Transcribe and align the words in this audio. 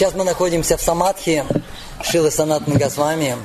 Сейчас 0.00 0.14
мы 0.14 0.24
находимся 0.24 0.78
в 0.78 0.80
Самадхи, 0.80 1.44
Шилы 2.02 2.30
Санат 2.30 2.66
Нагасвами. 2.66 3.36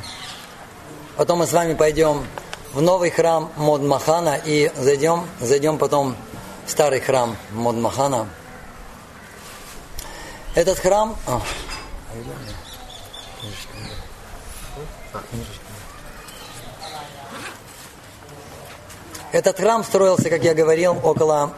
Потом 1.17 1.39
мы 1.39 1.47
с 1.47 1.51
вами 1.51 1.73
пойдем 1.73 2.25
в 2.71 2.81
новый 2.81 3.09
храм 3.09 3.51
Модмахана 3.57 4.39
и 4.45 4.71
зайдем, 4.77 5.27
зайдем 5.41 5.77
потом 5.77 6.15
в 6.65 6.71
старый 6.71 7.01
храм 7.01 7.35
Модмахана. 7.51 8.29
Этот 10.53 10.79
храм... 10.79 11.17
А, 11.27 11.41
этот 19.33 19.57
храм 19.57 19.83
строился, 19.83 20.29
как 20.29 20.41
я 20.45 20.53
говорил, 20.53 20.97
около 21.03 21.51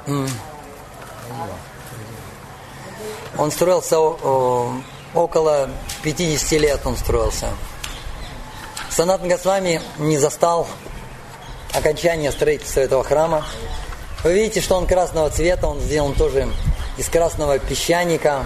он 3.37 3.51
строился 3.51 3.99
около 5.13 5.69
50 6.03 6.51
лет 6.59 6.81
он 6.85 6.97
строился. 6.97 7.49
Санат 8.89 9.21
Госвами 9.25 9.81
не 9.99 10.17
застал 10.17 10.67
окончания 11.73 12.31
строительства 12.31 12.79
этого 12.79 13.03
храма. 13.03 13.45
Вы 14.23 14.33
видите, 14.33 14.61
что 14.61 14.75
он 14.75 14.87
красного 14.87 15.29
цвета, 15.29 15.67
он 15.67 15.79
сделан 15.79 16.13
тоже 16.13 16.47
из 16.97 17.07
красного 17.07 17.59
песчаника, 17.59 18.45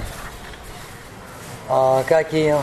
а, 1.69 2.03
как 2.03 2.33
и, 2.33 2.53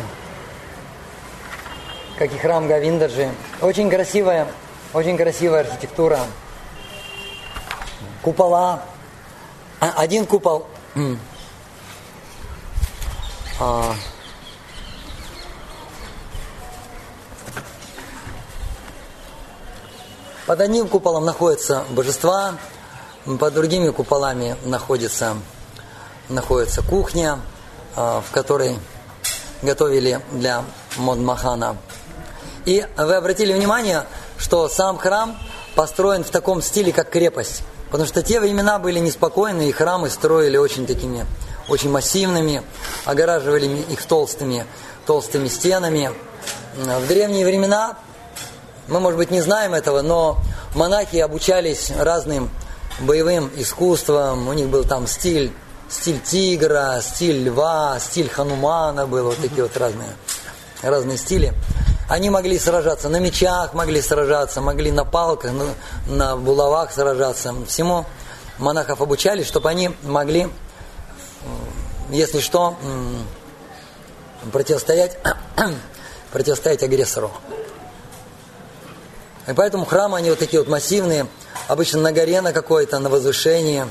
как 2.19 2.33
и 2.33 2.39
храм 2.39 2.69
Гавиндаджи. 2.69 3.31
Очень 3.63 3.89
красивая, 3.89 4.47
очень 4.93 5.17
красивая 5.17 5.61
архитектура. 5.61 6.21
Купола. 8.23 8.83
А, 9.81 9.95
один 9.97 10.27
купол 10.27 10.67
а, 13.61 13.95
под 20.47 20.61
одним 20.61 20.89
куполом 20.89 21.25
находятся 21.25 21.85
божества, 21.91 22.55
под 23.39 23.55
другими 23.55 23.91
куполами 23.91 24.57
находится, 24.65 25.37
находится 26.29 26.83
кухня, 26.83 27.41
а, 27.97 28.21
в 28.21 28.31
которой 28.31 28.79
готовили 29.63 30.21
для 30.33 30.65
Модмахана. 30.97 31.77
И 32.65 32.87
вы 32.97 33.15
обратили 33.15 33.53
внимание, 33.53 34.05
что 34.37 34.69
сам 34.69 34.99
храм 34.99 35.39
построен 35.75 36.25
в 36.25 36.31
таком 36.31 36.63
стиле, 36.63 36.93
как 36.93 37.11
крепость. 37.11 37.63
Потому 37.91 38.07
что 38.07 38.23
те 38.23 38.41
времена 38.41 38.79
были 38.79 38.99
неспокойные, 38.99 39.71
и 39.71 39.73
храмы 39.73 40.11
строили 40.11 40.57
очень 40.59 40.87
такими 40.87 41.27
очень 41.69 41.91
массивными, 41.91 42.63
огораживали 43.05 43.67
их 43.67 44.05
толстыми, 44.05 44.65
толстыми 45.07 45.49
стенами. 45.49 46.11
В 46.77 47.07
древние 47.07 47.45
времена, 47.45 47.97
мы, 48.87 49.01
может 49.01 49.19
быть, 49.19 49.31
не 49.31 49.41
знаем 49.41 49.75
этого, 49.75 50.03
но 50.03 50.39
монахи 50.75 51.17
обучались 51.17 51.91
разным 51.91 52.51
боевым 53.01 53.51
искусствам, 53.57 54.49
у 54.49 54.53
них 54.53 54.69
был 54.69 54.85
там 54.85 55.07
стиль, 55.07 55.53
стиль 55.89 56.21
тигра, 56.21 57.01
стиль 57.03 57.45
льва, 57.45 57.99
стиль 58.01 58.29
ханумана 58.29 59.07
был, 59.07 59.25
вот 59.25 59.39
такие 59.39 59.63
вот 59.63 59.77
разные, 59.77 60.11
разные 60.83 61.19
стили. 61.19 61.53
Они 62.09 62.31
могли 62.31 62.59
сражаться 62.59 63.11
на 63.11 63.19
мечах, 63.19 63.75
могли 63.75 64.01
сражаться, 64.01 64.63
могли 64.63 64.91
на 64.91 65.05
палках, 65.05 65.53
на, 65.53 65.67
на 66.07 66.37
булавах 66.37 66.91
сражаться. 66.91 67.55
Всему 67.67 68.07
монахов 68.59 69.03
обучали, 69.03 69.43
чтобы 69.43 69.69
они 69.69 69.91
могли 70.03 70.49
если 72.11 72.41
что, 72.41 72.77
противостоять, 74.53 75.19
противостоять 76.33 76.83
агрессору. 76.83 77.31
И 79.47 79.53
поэтому 79.53 79.85
храмы, 79.85 80.19
они 80.19 80.31
вот 80.31 80.39
такие 80.39 80.61
вот 80.61 80.69
массивные, 80.69 81.27
обычно 81.69 82.01
на 82.01 82.13
горе 82.13 82.41
на 82.41 82.53
какой-то, 82.53 82.99
на 82.99 83.09
возвышении. 83.09 83.87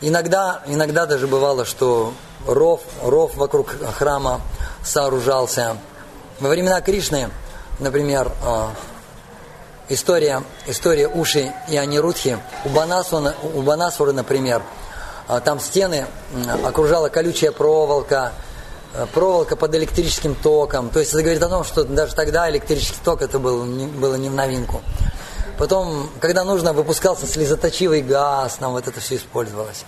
Иногда, 0.00 0.62
иногда 0.66 1.06
даже 1.06 1.26
бывало, 1.26 1.64
что 1.64 2.14
ров, 2.46 2.80
ров 3.02 3.36
вокруг 3.36 3.76
храма 3.96 4.40
сооружался. 4.82 5.76
Во 6.40 6.48
времена 6.48 6.80
Кришны, 6.80 7.30
например, 7.78 8.32
а, 8.44 8.70
история, 9.88 10.42
история 10.66 11.06
Уши 11.06 11.52
и 11.68 11.76
Анирудхи, 11.76 12.38
у 12.64 12.70
Банасура, 12.70 13.34
у 13.54 13.62
Банасура, 13.62 14.12
например, 14.12 14.62
там 15.40 15.60
стены 15.60 16.06
окружала 16.64 17.08
колючая 17.08 17.52
проволока, 17.52 18.32
э, 18.94 19.06
проволока 19.12 19.56
под 19.56 19.74
электрическим 19.74 20.34
током. 20.34 20.90
То 20.90 21.00
есть 21.00 21.12
это 21.12 21.22
говорит 21.22 21.42
о 21.42 21.48
том, 21.48 21.64
что 21.64 21.84
даже 21.84 22.14
тогда 22.14 22.50
электрический 22.50 23.00
ток 23.04 23.22
это 23.22 23.38
был, 23.38 23.64
не, 23.64 23.86
было 23.86 24.16
не 24.16 24.28
в 24.28 24.34
новинку. 24.34 24.82
Потом, 25.58 26.10
когда 26.20 26.44
нужно, 26.44 26.72
выпускался 26.72 27.26
слезоточивый 27.26 28.02
газ, 28.02 28.58
нам 28.60 28.72
вот 28.72 28.88
это 28.88 29.00
все 29.00 29.16
использовалось 29.16 29.84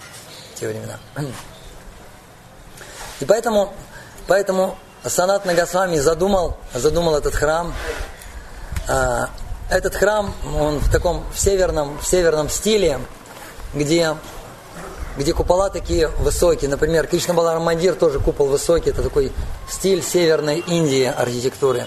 в 0.55 0.61
те 0.61 0.69
времена. 0.69 0.99
И 3.21 3.25
поэтому, 3.25 3.73
поэтому 4.27 4.77
Санат 5.05 5.44
Нагасвами 5.44 5.99
задумал, 5.99 6.56
задумал 6.73 7.17
этот 7.17 7.34
храм. 7.34 7.75
А, 8.89 9.28
этот 9.71 9.94
храм, 9.94 10.34
он 10.56 10.78
в 10.78 10.91
таком 10.91 11.25
в 11.33 11.39
северном, 11.39 11.99
в 11.99 12.06
северном 12.06 12.49
стиле, 12.49 13.00
где 13.73 14.17
где 15.16 15.32
купола 15.32 15.70
такие 15.70 16.08
высокие. 16.08 16.70
Например, 16.70 17.06
Кришна 17.06 17.34
Баларамандир 17.34 17.94
тоже 17.94 18.19
купол 18.19 18.47
высокий. 18.47 18.91
Это 18.91 19.02
такой 19.02 19.32
стиль 19.69 20.02
северной 20.02 20.58
Индии 20.58 21.04
архитектуры. 21.04 21.86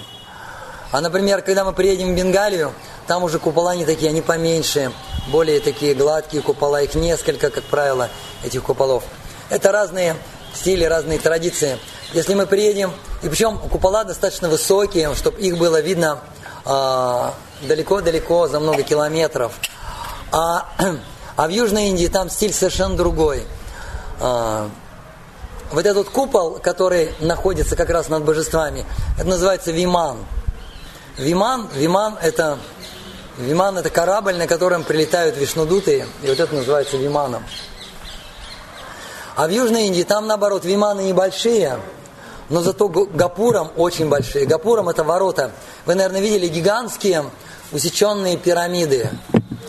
А, 0.91 1.01
например, 1.01 1.41
когда 1.41 1.65
мы 1.65 1.73
приедем 1.73 2.13
в 2.13 2.17
Бенгалию, 2.17 2.71
там 3.07 3.23
уже 3.23 3.39
купола 3.39 3.75
не 3.75 3.85
такие, 3.85 4.09
они 4.09 4.21
поменьше, 4.21 4.91
более 5.27 5.59
такие 5.59 5.93
гладкие 5.93 6.41
купола, 6.41 6.81
их 6.81 6.95
несколько, 6.95 7.49
как 7.49 7.63
правило, 7.65 8.09
этих 8.43 8.63
куполов. 8.63 9.03
Это 9.49 9.71
разные 9.71 10.15
стили, 10.53 10.85
разные 10.85 11.19
традиции. 11.19 11.77
Если 12.13 12.33
мы 12.33 12.45
приедем, 12.45 12.93
и 13.21 13.27
причем 13.27 13.57
купола 13.57 14.05
достаточно 14.05 14.47
высокие, 14.47 15.13
чтобы 15.15 15.39
их 15.39 15.57
было 15.57 15.81
видно 15.81 16.19
а, 16.63 17.33
далеко-далеко, 17.61 18.45
э, 18.45 18.49
за 18.49 18.59
много 18.59 18.83
километров. 18.83 19.53
А 20.31 20.69
а 21.37 21.47
в 21.47 21.51
Южной 21.51 21.89
Индии 21.89 22.07
там 22.07 22.29
стиль 22.29 22.51
совершенно 22.51 22.97
другой. 22.97 23.45
А, 24.19 24.69
вот 25.71 25.85
этот 25.85 26.09
купол, 26.09 26.59
который 26.59 27.13
находится 27.19 27.75
как 27.75 27.89
раз 27.89 28.09
над 28.09 28.23
божествами, 28.23 28.85
это 29.17 29.27
называется 29.27 29.71
Виман. 29.71 30.17
Виман, 31.17 31.69
Виман 31.73 32.17
это, 32.21 32.57
Виман 33.37 33.77
это 33.77 33.89
корабль, 33.89 34.35
на 34.35 34.47
котором 34.47 34.83
прилетают 34.83 35.37
вишнудуты, 35.37 36.07
и 36.23 36.27
вот 36.27 36.39
это 36.39 36.53
называется 36.53 36.97
Виманом. 36.97 37.43
А 39.35 39.47
в 39.47 39.51
Южной 39.51 39.85
Индии 39.85 40.03
там 40.03 40.25
наоборот 40.25 40.65
Виманы 40.65 41.01
небольшие, 41.01 41.79
но 42.49 42.61
зато 42.61 42.87
Гапуром 42.87 43.71
очень 43.75 44.09
большие. 44.09 44.47
Гапуром 44.47 44.89
это 44.89 45.03
ворота. 45.03 45.51
Вы, 45.85 45.93
наверное, 45.93 46.21
видели 46.21 46.47
гигантские 46.47 47.25
усеченные 47.71 48.37
пирамиды. 48.37 49.11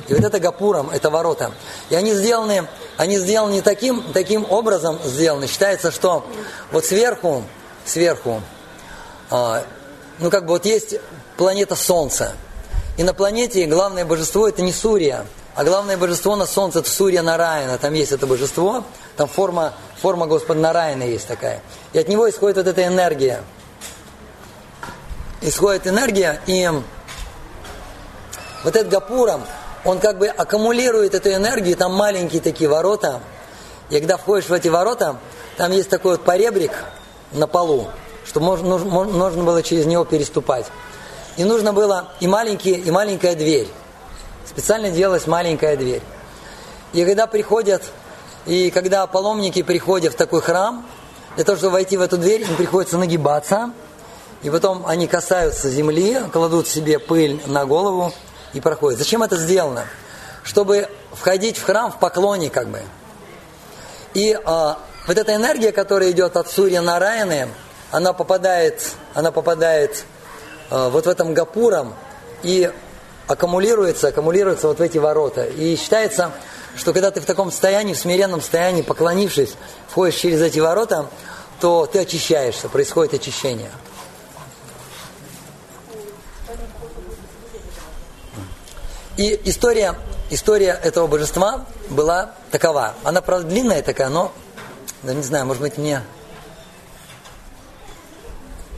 И 0.08 0.14
вот 0.14 0.24
это 0.24 0.40
гапуром, 0.40 0.90
это 0.90 1.10
ворота. 1.10 1.52
И 1.90 1.94
они 1.94 2.14
сделаны, 2.14 2.66
они 2.96 3.18
сделаны 3.18 3.60
таким, 3.60 4.02
таким 4.12 4.46
образом 4.50 4.98
сделаны. 5.04 5.46
Считается, 5.46 5.90
что 5.92 6.26
вот 6.72 6.84
сверху, 6.86 7.44
сверху, 7.84 8.42
а, 9.30 9.62
ну 10.18 10.30
как 10.30 10.46
бы 10.46 10.54
вот 10.54 10.64
есть 10.64 10.96
планета 11.36 11.76
Солнце. 11.76 12.32
И 12.96 13.02
на 13.02 13.12
планете 13.12 13.66
главное 13.66 14.04
божество 14.04 14.48
это 14.48 14.62
не 14.62 14.72
Сурия, 14.72 15.26
а 15.54 15.64
главное 15.64 15.96
божество 15.96 16.36
на 16.36 16.46
Солнце 16.46 16.80
это 16.80 16.90
Сурья 16.90 17.22
Нараяна. 17.22 17.76
Там 17.78 17.92
есть 17.92 18.12
это 18.12 18.26
божество, 18.26 18.84
там 19.16 19.28
форма, 19.28 19.74
форма 20.00 20.26
Господа 20.26 20.60
Нараяна 20.60 21.02
есть 21.02 21.26
такая. 21.26 21.60
И 21.92 21.98
от 21.98 22.08
него 22.08 22.28
исходит 22.30 22.56
вот 22.56 22.66
эта 22.66 22.86
энергия. 22.86 23.42
Исходит 25.40 25.86
энергия, 25.86 26.40
и 26.46 26.68
вот 28.64 28.74
этот 28.74 28.88
Гапуром, 28.88 29.44
он 29.84 29.98
как 29.98 30.18
бы 30.18 30.28
аккумулирует 30.28 31.14
эту 31.14 31.32
энергию, 31.32 31.76
там 31.76 31.94
маленькие 31.94 32.40
такие 32.40 32.68
ворота. 32.68 33.20
И 33.90 33.98
когда 33.98 34.16
входишь 34.16 34.48
в 34.48 34.52
эти 34.52 34.68
ворота, 34.68 35.16
там 35.56 35.72
есть 35.72 35.88
такой 35.88 36.12
вот 36.12 36.24
поребрик 36.24 36.72
на 37.32 37.46
полу, 37.46 37.88
чтобы 38.26 38.46
можно, 38.46 38.78
нужно 38.78 39.44
было 39.44 39.62
через 39.62 39.86
него 39.86 40.04
переступать. 40.04 40.66
И 41.36 41.44
нужно 41.44 41.72
было 41.72 42.12
и, 42.20 42.26
маленькие, 42.26 42.78
и 42.78 42.90
маленькая 42.90 43.34
дверь. 43.34 43.68
Специально 44.46 44.90
делалась 44.90 45.26
маленькая 45.26 45.76
дверь. 45.76 46.02
И 46.92 47.04
когда 47.04 47.26
приходят, 47.26 47.82
и 48.46 48.70
когда 48.70 49.06
паломники 49.06 49.62
приходят 49.62 50.14
в 50.14 50.16
такой 50.16 50.40
храм, 50.40 50.86
для 51.36 51.44
того, 51.44 51.56
чтобы 51.56 51.74
войти 51.74 51.96
в 51.96 52.00
эту 52.00 52.18
дверь, 52.18 52.42
им 52.42 52.56
приходится 52.56 52.98
нагибаться, 52.98 53.70
и 54.42 54.50
потом 54.50 54.84
они 54.86 55.06
касаются 55.06 55.68
земли, 55.70 56.18
кладут 56.32 56.66
себе 56.66 56.98
пыль 56.98 57.40
на 57.46 57.66
голову, 57.66 58.12
и 58.52 58.60
проходит. 58.60 58.98
Зачем 58.98 59.22
это 59.22 59.36
сделано? 59.36 59.84
Чтобы 60.42 60.88
входить 61.12 61.58
в 61.58 61.64
храм 61.64 61.92
в 61.92 61.98
поклоне 61.98 62.50
как 62.50 62.68
бы. 62.68 62.82
И 64.14 64.38
а, 64.44 64.78
вот 65.06 65.16
эта 65.16 65.34
энергия, 65.34 65.72
которая 65.72 66.10
идет 66.10 66.36
от 66.36 66.50
Сурья 66.50 66.80
Нараяны, 66.80 67.48
она 67.90 68.12
попадает, 68.12 68.92
она 69.14 69.32
попадает 69.32 70.04
э, 70.70 70.88
вот 70.90 71.06
в 71.06 71.08
этом 71.08 71.32
гапуром 71.32 71.94
и 72.42 72.70
аккумулируется, 73.26 74.08
аккумулируется 74.08 74.68
вот 74.68 74.78
в 74.78 74.82
эти 74.82 74.98
ворота. 74.98 75.44
И 75.44 75.76
считается, 75.76 76.32
что 76.76 76.92
когда 76.92 77.10
ты 77.10 77.20
в 77.20 77.24
таком 77.24 77.50
состоянии, 77.50 77.94
в 77.94 77.98
смиренном 77.98 78.40
состоянии, 78.40 78.82
поклонившись, 78.82 79.54
входишь 79.88 80.16
через 80.16 80.42
эти 80.42 80.58
ворота, 80.58 81.06
то 81.60 81.86
ты 81.86 82.00
очищаешься, 82.00 82.68
происходит 82.68 83.14
очищение. 83.14 83.70
И 89.18 89.40
история, 89.46 89.96
история 90.30 90.78
этого 90.80 91.08
божества 91.08 91.66
была 91.90 92.34
такова. 92.52 92.94
Она, 93.02 93.20
правда, 93.20 93.48
длинная 93.48 93.82
такая, 93.82 94.10
но, 94.10 94.32
да 95.02 95.12
не 95.12 95.22
знаю, 95.22 95.44
может 95.44 95.60
быть, 95.60 95.76
мне... 95.76 96.04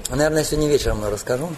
Наверное, 0.09 0.43
сегодня 0.43 0.69
вечером 0.69 1.03
я 1.03 1.11
расскажу. 1.11 1.51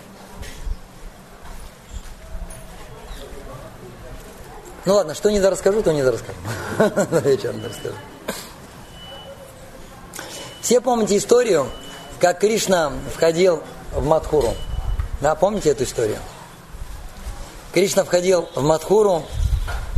Ну 4.85 4.95
ладно, 4.95 5.15
что 5.15 5.31
не 5.31 5.39
расскажу, 5.39 5.81
то 5.85 5.93
не 5.93 6.03
расскажу. 6.03 6.39
Вечером 7.25 7.65
расскажу. 7.65 7.95
Все 10.61 10.81
помните 10.81 11.17
историю, 11.17 11.69
как 12.19 12.41
Кришна 12.41 12.93
входил 13.15 13.63
в 13.93 14.05
Мадхуру? 14.05 14.55
Да, 15.21 15.37
помните 15.37 15.71
эту 15.71 15.85
историю? 15.85 16.19
Кришна 17.73 18.05
входил 18.05 18.51
в 18.55 18.63
Мадхуру, 18.63 19.23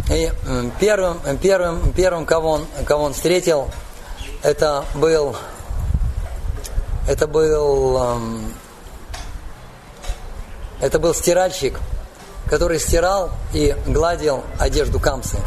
и 0.09 0.31
первым, 0.79 1.19
первым, 1.39 1.93
первым 1.93 2.25
кого, 2.25 2.51
он, 2.53 2.67
кого 2.87 3.03
он 3.03 3.15
встретил, 3.15 3.69
это 4.45 4.85
был, 4.95 5.35
это 7.09 7.27
был, 7.27 8.21
это 10.81 11.01
был 11.01 11.15
стиральщик, 11.15 11.81
который 12.49 12.79
стирал 12.79 13.31
и 13.53 13.75
гладил 13.89 14.45
одежду 14.61 15.01
Камсы. 15.01 15.39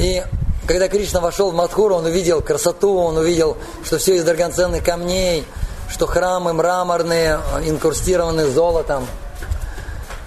И 0.00 0.24
когда 0.66 0.88
Кришна 0.88 1.20
вошел 1.20 1.52
в 1.52 1.54
Мадхуру, 1.54 1.94
он 1.94 2.06
увидел 2.06 2.42
красоту, 2.42 2.98
он 2.98 3.18
увидел, 3.18 3.56
что 3.84 3.98
все 3.98 4.16
из 4.16 4.24
драгоценных 4.24 4.82
камней, 4.82 5.46
что 5.88 6.08
храмы 6.08 6.52
мраморные, 6.54 7.38
инкрустированы 7.64 8.46
золотом– 8.46 9.06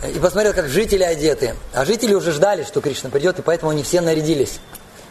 и 0.09 0.19
посмотрел, 0.19 0.53
как 0.53 0.67
жители 0.67 1.03
одеты. 1.03 1.55
А 1.73 1.85
жители 1.85 2.13
уже 2.13 2.31
ждали, 2.31 2.63
что 2.63 2.81
Кришна 2.81 3.09
придет, 3.09 3.39
и 3.39 3.41
поэтому 3.41 3.71
они 3.71 3.83
все 3.83 4.01
нарядились. 4.01 4.59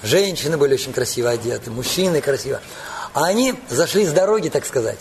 Женщины 0.03 0.57
были 0.57 0.75
очень 0.75 0.93
красиво 0.93 1.31
одеты, 1.31 1.71
мужчины 1.71 2.21
красиво. 2.21 2.61
А 3.15 3.27
они 3.27 3.55
зашли 3.69 4.05
с 4.05 4.13
дороги, 4.13 4.49
так 4.49 4.67
сказать. 4.67 4.99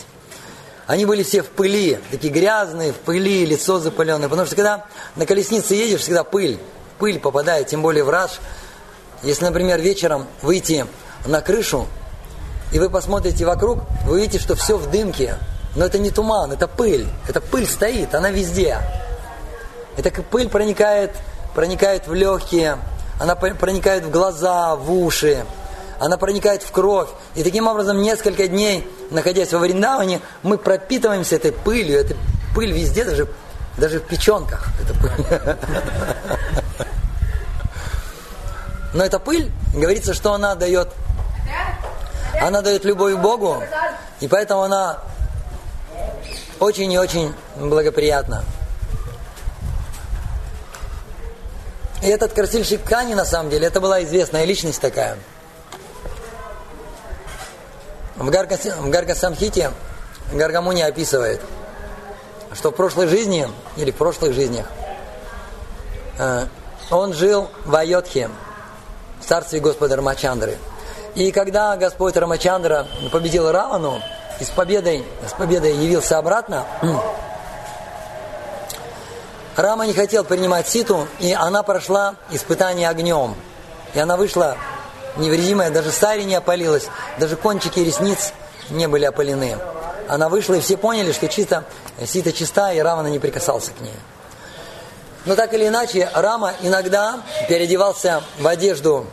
Они 0.88 1.06
были 1.06 1.24
все 1.24 1.42
в 1.42 1.48
пыли, 1.48 2.00
такие 2.12 2.32
грязные, 2.34 2.92
в 2.92 2.98
пыли, 2.98 3.46
лицо 3.46 3.80
запыленное. 3.80 4.30
Потому 4.30 4.46
что 4.46 4.56
когда 4.56 4.86
на 5.16 5.26
колеснице 5.26 5.74
едешь, 5.74 6.02
всегда 6.02 6.24
пыль. 6.24 6.60
Пыль 7.00 7.20
попадает, 7.20 7.68
тем 7.68 7.82
более 7.82 8.04
в 8.04 8.10
раш. 8.10 8.32
Если, 9.24 9.46
например, 9.46 9.80
вечером 9.80 10.28
выйти 10.42 10.86
на 11.26 11.42
крышу, 11.42 11.88
и 12.72 12.80
вы 12.80 12.90
посмотрите 12.90 13.46
вокруг, 13.46 13.80
вы 14.06 14.16
увидите, 14.16 14.40
что 14.40 14.56
все 14.56 14.78
в 14.78 14.90
дымке. 14.92 15.36
Но 15.76 15.86
это 15.86 15.98
не 15.98 16.12
туман, 16.12 16.52
это 16.52 16.68
пыль. 16.68 17.08
Эта 17.28 17.42
пыль 17.42 17.68
стоит, 17.68 18.14
она 18.14 18.30
везде. 18.30 18.80
Эта 19.98 20.12
пыль 20.22 20.50
проникает, 20.50 21.16
проникает 21.54 22.08
в 22.08 22.14
легкие, 22.14 22.78
она 23.20 23.36
проникает 23.36 24.06
в 24.06 24.10
глаза, 24.10 24.76
в 24.76 24.92
уши, 24.92 25.46
она 26.00 26.18
проникает 26.18 26.64
в 26.64 26.72
кровь. 26.72 27.10
И 27.36 27.44
таким 27.44 27.68
образом 27.68 28.02
несколько 28.02 28.48
дней, 28.48 28.90
находясь 29.12 29.54
во 29.54 29.60
Вриндаване, 29.60 30.22
мы 30.42 30.58
пропитываемся 30.58 31.36
этой 31.36 31.52
пылью. 31.52 32.00
Эта 32.00 32.16
пыль 32.56 32.72
везде, 32.72 33.06
даже, 33.06 33.28
даже 33.78 34.00
в 34.00 34.04
печенках. 34.04 34.70
Пыль. 35.00 35.48
Но 38.94 39.06
эта 39.06 39.20
пыль, 39.20 39.52
говорится, 39.74 40.14
что 40.14 40.34
она 40.34 40.56
дает, 40.56 40.90
она 42.42 42.62
дает 42.62 42.84
любовь 42.84 43.16
Богу, 43.16 43.64
и 44.20 44.28
поэтому 44.28 44.64
она 44.64 45.00
очень 46.60 46.92
и 46.92 46.98
очень 46.98 47.34
благоприятна. 47.56 48.44
И 52.02 52.08
этот 52.08 52.34
красильщик 52.34 52.84
ткани, 52.84 53.14
на 53.14 53.26
самом 53.26 53.50
деле, 53.50 53.68
это 53.68 53.80
была 53.80 54.04
известная 54.04 54.46
личность 54.46 54.82
такая. 54.82 55.18
В, 58.16 58.30
Гарга, 58.30 58.58
в 58.58 58.90
Гаргасамхите 58.90 59.72
Гаргамуни 60.32 60.82
описывает, 60.82 61.42
что 62.54 62.72
в 62.72 62.76
прошлой 62.76 63.08
жизни, 63.08 63.48
или 63.78 63.92
в 63.92 63.96
прошлых 63.96 64.34
жизнях, 64.34 64.66
э, 66.18 66.46
он 66.90 67.14
жил 67.14 67.50
в 67.66 67.76
Айотхе, 67.76 68.30
в 69.20 69.26
царстве 69.26 69.60
Господа 69.60 69.96
Рамачандры. 69.96 70.58
И 71.16 71.32
когда 71.32 71.76
Господь 71.78 72.16
Рамачандра 72.16 72.88
победил 73.12 73.52
Равану, 73.52 74.02
и 74.40 74.44
с 74.44 74.50
победой, 74.50 75.06
с 75.28 75.34
победой 75.34 75.76
явился 75.76 76.18
обратно, 76.18 76.66
Рама 79.56 79.86
не 79.86 79.94
хотел 79.94 80.24
принимать 80.24 80.70
Ситу, 80.70 81.08
и 81.20 81.34
она 81.34 81.62
прошла 81.64 82.16
испытание 82.32 82.90
огнем. 82.90 83.36
И 83.94 84.00
она 84.00 84.16
вышла 84.16 84.58
невредимая, 85.18 85.70
даже 85.70 85.92
сари 85.92 86.24
не 86.24 86.36
опалилась, 86.36 86.88
даже 87.20 87.36
кончики 87.36 87.80
ресниц 87.80 88.32
не 88.70 88.88
были 88.88 89.04
опалены. 89.04 89.58
Она 90.08 90.30
вышла, 90.30 90.54
и 90.54 90.62
все 90.62 90.78
поняли, 90.78 91.12
что 91.12 91.28
чисто, 91.28 91.66
Сита 92.06 92.32
чиста, 92.32 92.72
и 92.72 92.80
Равана 92.80 93.08
не 93.08 93.20
прикасался 93.20 93.72
к 93.72 93.82
ней. 93.82 93.94
Но 95.26 95.36
так 95.36 95.54
или 95.54 95.68
иначе, 95.68 96.10
Рама 96.14 96.54
иногда 96.62 97.22
переодевался 97.50 98.24
в 98.40 98.48
одежду 98.48 99.06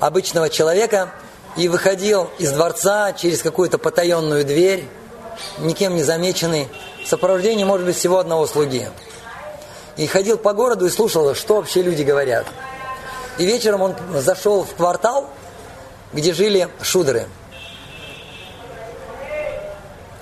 обычного 0.00 0.48
человека 0.48 1.10
и 1.56 1.68
выходил 1.68 2.30
из 2.38 2.50
дворца 2.50 3.12
через 3.12 3.42
какую-то 3.42 3.76
потаенную 3.76 4.44
дверь, 4.44 4.88
никем 5.58 5.94
не 5.94 6.02
замеченный, 6.02 6.68
в 7.04 7.08
сопровождении, 7.08 7.64
может 7.64 7.86
быть, 7.86 7.96
всего 7.96 8.18
одного 8.18 8.46
слуги 8.46 8.88
и 9.96 10.06
ходил 10.06 10.38
по 10.38 10.52
городу 10.52 10.86
и 10.86 10.90
слушал, 10.90 11.34
что 11.34 11.56
вообще 11.56 11.82
люди 11.82 12.02
говорят. 12.02 12.46
И 13.38 13.46
вечером 13.46 13.82
он 13.82 13.94
зашел 14.14 14.64
в 14.64 14.74
квартал, 14.74 15.30
где 16.12 16.32
жили 16.32 16.68
шудры. 16.82 17.26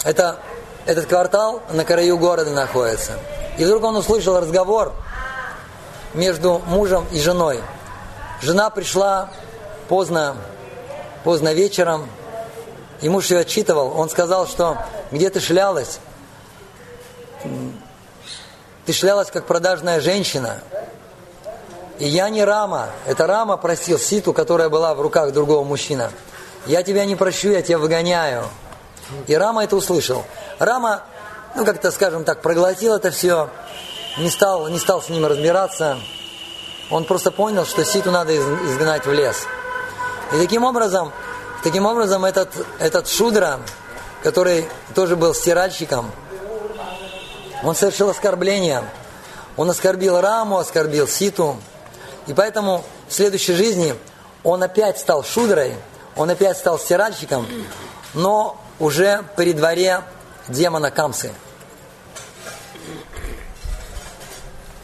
Это, 0.04 0.38
этот 0.86 1.06
квартал 1.06 1.62
на 1.70 1.84
краю 1.84 2.18
города 2.18 2.50
находится. 2.50 3.14
И 3.58 3.64
вдруг 3.64 3.82
он 3.82 3.96
услышал 3.96 4.38
разговор 4.38 4.92
между 6.14 6.62
мужем 6.66 7.06
и 7.10 7.20
женой. 7.20 7.60
Жена 8.40 8.70
пришла 8.70 9.30
поздно, 9.88 10.36
поздно 11.24 11.52
вечером, 11.52 12.08
и 13.00 13.08
муж 13.08 13.30
ее 13.30 13.40
отчитывал. 13.40 13.98
Он 13.98 14.08
сказал, 14.08 14.46
что 14.46 14.78
где 15.10 15.30
ты 15.30 15.40
шлялась? 15.40 15.98
Ты 18.88 18.94
шлялась, 18.94 19.30
как 19.30 19.44
продажная 19.44 20.00
женщина. 20.00 20.62
И 21.98 22.08
я 22.08 22.30
не 22.30 22.42
Рама. 22.42 22.88
Это 23.04 23.26
Рама 23.26 23.58
просил 23.58 23.98
Ситу, 23.98 24.32
которая 24.32 24.70
была 24.70 24.94
в 24.94 25.02
руках 25.02 25.34
другого 25.34 25.62
мужчины. 25.62 26.10
Я 26.64 26.82
тебя 26.82 27.04
не 27.04 27.14
прощу, 27.14 27.50
я 27.50 27.60
тебя 27.60 27.76
выгоняю. 27.76 28.44
И 29.26 29.34
Рама 29.36 29.64
это 29.64 29.76
услышал. 29.76 30.24
Рама, 30.58 31.02
ну 31.54 31.66
как-то, 31.66 31.90
скажем 31.90 32.24
так, 32.24 32.40
проглотил 32.40 32.94
это 32.94 33.10
все, 33.10 33.50
не 34.16 34.30
стал, 34.30 34.68
не 34.68 34.78
стал 34.78 35.02
с 35.02 35.10
ним 35.10 35.26
разбираться. 35.26 35.98
Он 36.90 37.04
просто 37.04 37.30
понял, 37.30 37.66
что 37.66 37.84
Ситу 37.84 38.10
надо 38.10 38.34
изгнать 38.34 39.04
в 39.04 39.12
лес. 39.12 39.46
И 40.32 40.38
таким 40.38 40.64
образом, 40.64 41.12
таким 41.62 41.84
образом 41.84 42.24
этот, 42.24 42.48
этот 42.78 43.06
Шудра, 43.06 43.60
который 44.22 44.66
тоже 44.94 45.14
был 45.14 45.34
стиральщиком, 45.34 46.10
он 47.62 47.74
совершил 47.74 48.10
оскорбление. 48.10 48.84
Он 49.56 49.70
оскорбил 49.70 50.20
Раму, 50.20 50.58
оскорбил 50.58 51.08
Ситу. 51.08 51.56
И 52.26 52.34
поэтому 52.34 52.84
в 53.08 53.12
следующей 53.12 53.54
жизни 53.54 53.94
он 54.44 54.62
опять 54.62 54.98
стал 54.98 55.24
шудрой, 55.24 55.74
он 56.14 56.30
опять 56.30 56.56
стал 56.56 56.78
стиральщиком, 56.78 57.46
но 58.14 58.56
уже 58.78 59.24
при 59.36 59.52
дворе 59.52 60.02
демона 60.48 60.90
Камсы. 60.90 61.32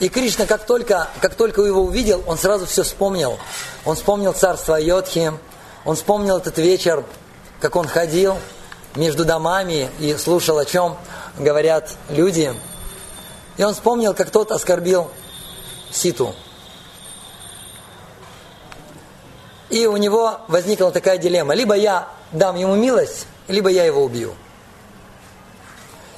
И 0.01 0.09
Кришна, 0.09 0.47
как 0.47 0.67
только, 0.67 1.09
как 1.21 1.35
только 1.35 1.63
его 1.63 1.83
увидел, 1.83 2.23
он 2.27 2.37
сразу 2.37 2.67
все 2.67 2.83
вспомнил. 2.83 3.39
Он 3.85 3.95
вспомнил 3.95 4.33
царство 4.33 4.75
Йодхи, 4.75 5.33
он 5.85 5.97
вспомнил 5.97 6.39
этот 6.39 6.59
вечер, 6.59 7.05
как 7.61 7.77
он 7.77 7.87
ходил 7.87 8.37
между 8.97 9.25
домами 9.25 9.91
и 10.01 10.15
слушал, 10.17 10.59
о 10.59 10.65
чем 10.65 10.97
говорят 11.39 11.91
люди. 12.09 12.53
И 13.57 13.65
он 13.65 13.75
вспомнил, 13.75 14.15
как 14.15 14.31
тот 14.31 14.53
оскорбил 14.53 15.11
Ситу. 15.91 16.35
И 19.71 19.87
у 19.87 19.97
него 19.97 20.41
возникла 20.49 20.91
такая 20.91 21.19
дилемма. 21.19 21.55
Либо 21.55 21.75
я 21.75 22.09
дам 22.33 22.57
ему 22.57 22.75
милость, 22.77 23.27
либо 23.49 23.71
я 23.71 23.85
его 23.85 24.03
убью. 24.03 24.35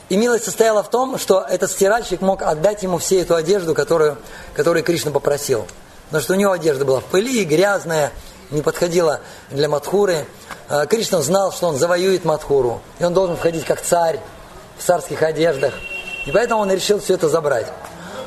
И 0.08 0.16
милость 0.16 0.44
состояла 0.44 0.82
в 0.82 0.90
том, 0.90 1.18
что 1.18 1.40
этот 1.40 1.70
стиральщик 1.70 2.20
мог 2.20 2.42
отдать 2.42 2.82
ему 2.82 2.98
всю 2.98 3.16
эту 3.16 3.34
одежду, 3.34 3.74
которую, 3.74 4.18
которую 4.54 4.84
Кришна 4.84 5.10
попросил. 5.10 5.66
Потому 6.06 6.22
что 6.22 6.32
у 6.34 6.36
него 6.36 6.52
одежда 6.52 6.84
была 6.84 7.00
в 7.00 7.04
пыли, 7.04 7.44
грязная, 7.44 8.12
не 8.50 8.62
подходила 8.62 9.20
для 9.50 9.68
Мадхуры. 9.68 10.26
А, 10.68 10.86
Кришна 10.86 11.20
знал, 11.22 11.52
что 11.52 11.66
он 11.66 11.76
завоюет 11.76 12.24
Мадхуру, 12.24 12.80
и 13.00 13.04
он 13.04 13.14
должен 13.14 13.36
входить 13.36 13.64
как 13.64 13.80
царь 13.80 14.20
в 14.78 14.82
царских 14.82 15.22
одеждах. 15.22 15.74
И 16.26 16.32
поэтому 16.32 16.60
он 16.60 16.70
решил 16.70 17.00
все 17.00 17.14
это 17.14 17.28
забрать. 17.28 17.66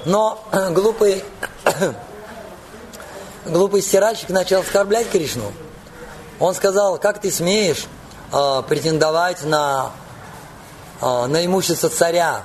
Но 0.05 0.43
глупый, 0.71 1.23
глупый 3.45 3.81
стиральщик 3.81 4.29
начал 4.29 4.61
оскорблять 4.61 5.09
Кришну. 5.09 5.51
Он 6.39 6.55
сказал, 6.55 6.97
как 6.97 7.19
ты 7.19 7.31
смеешь 7.31 7.85
э, 8.31 8.63
претендовать 8.67 9.43
на, 9.43 9.91
э, 11.01 11.25
на 11.25 11.45
имущество 11.45 11.89
царя? 11.89 12.43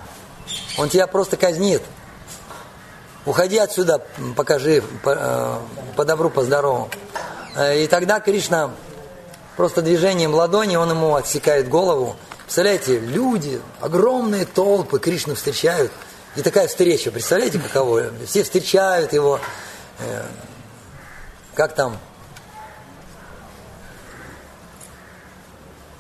Он 0.76 0.88
тебя 0.88 1.06
просто 1.06 1.36
казнит. 1.36 1.82
Уходи 3.26 3.56
отсюда, 3.56 4.04
покажи 4.36 4.82
по, 5.02 5.10
э, 5.16 5.58
по 5.96 6.04
добру, 6.04 6.28
по 6.28 6.42
здорову. 6.42 6.90
Э, 7.56 7.82
и 7.82 7.86
тогда 7.86 8.20
Кришна 8.20 8.70
просто 9.56 9.80
движением 9.80 10.34
ладони, 10.34 10.76
он 10.76 10.90
ему 10.90 11.14
отсекает 11.14 11.68
голову. 11.68 12.16
Представляете, 12.54 13.00
люди, 13.00 13.60
огромные 13.80 14.44
толпы 14.44 15.00
Кришну 15.00 15.34
встречают. 15.34 15.90
И 16.36 16.40
такая 16.40 16.68
встреча, 16.68 17.10
представляете, 17.10 17.58
каково? 17.58 18.12
Все 18.28 18.44
встречают 18.44 19.12
его. 19.12 19.40
Э, 19.98 20.22
как 21.56 21.74
там? 21.74 21.98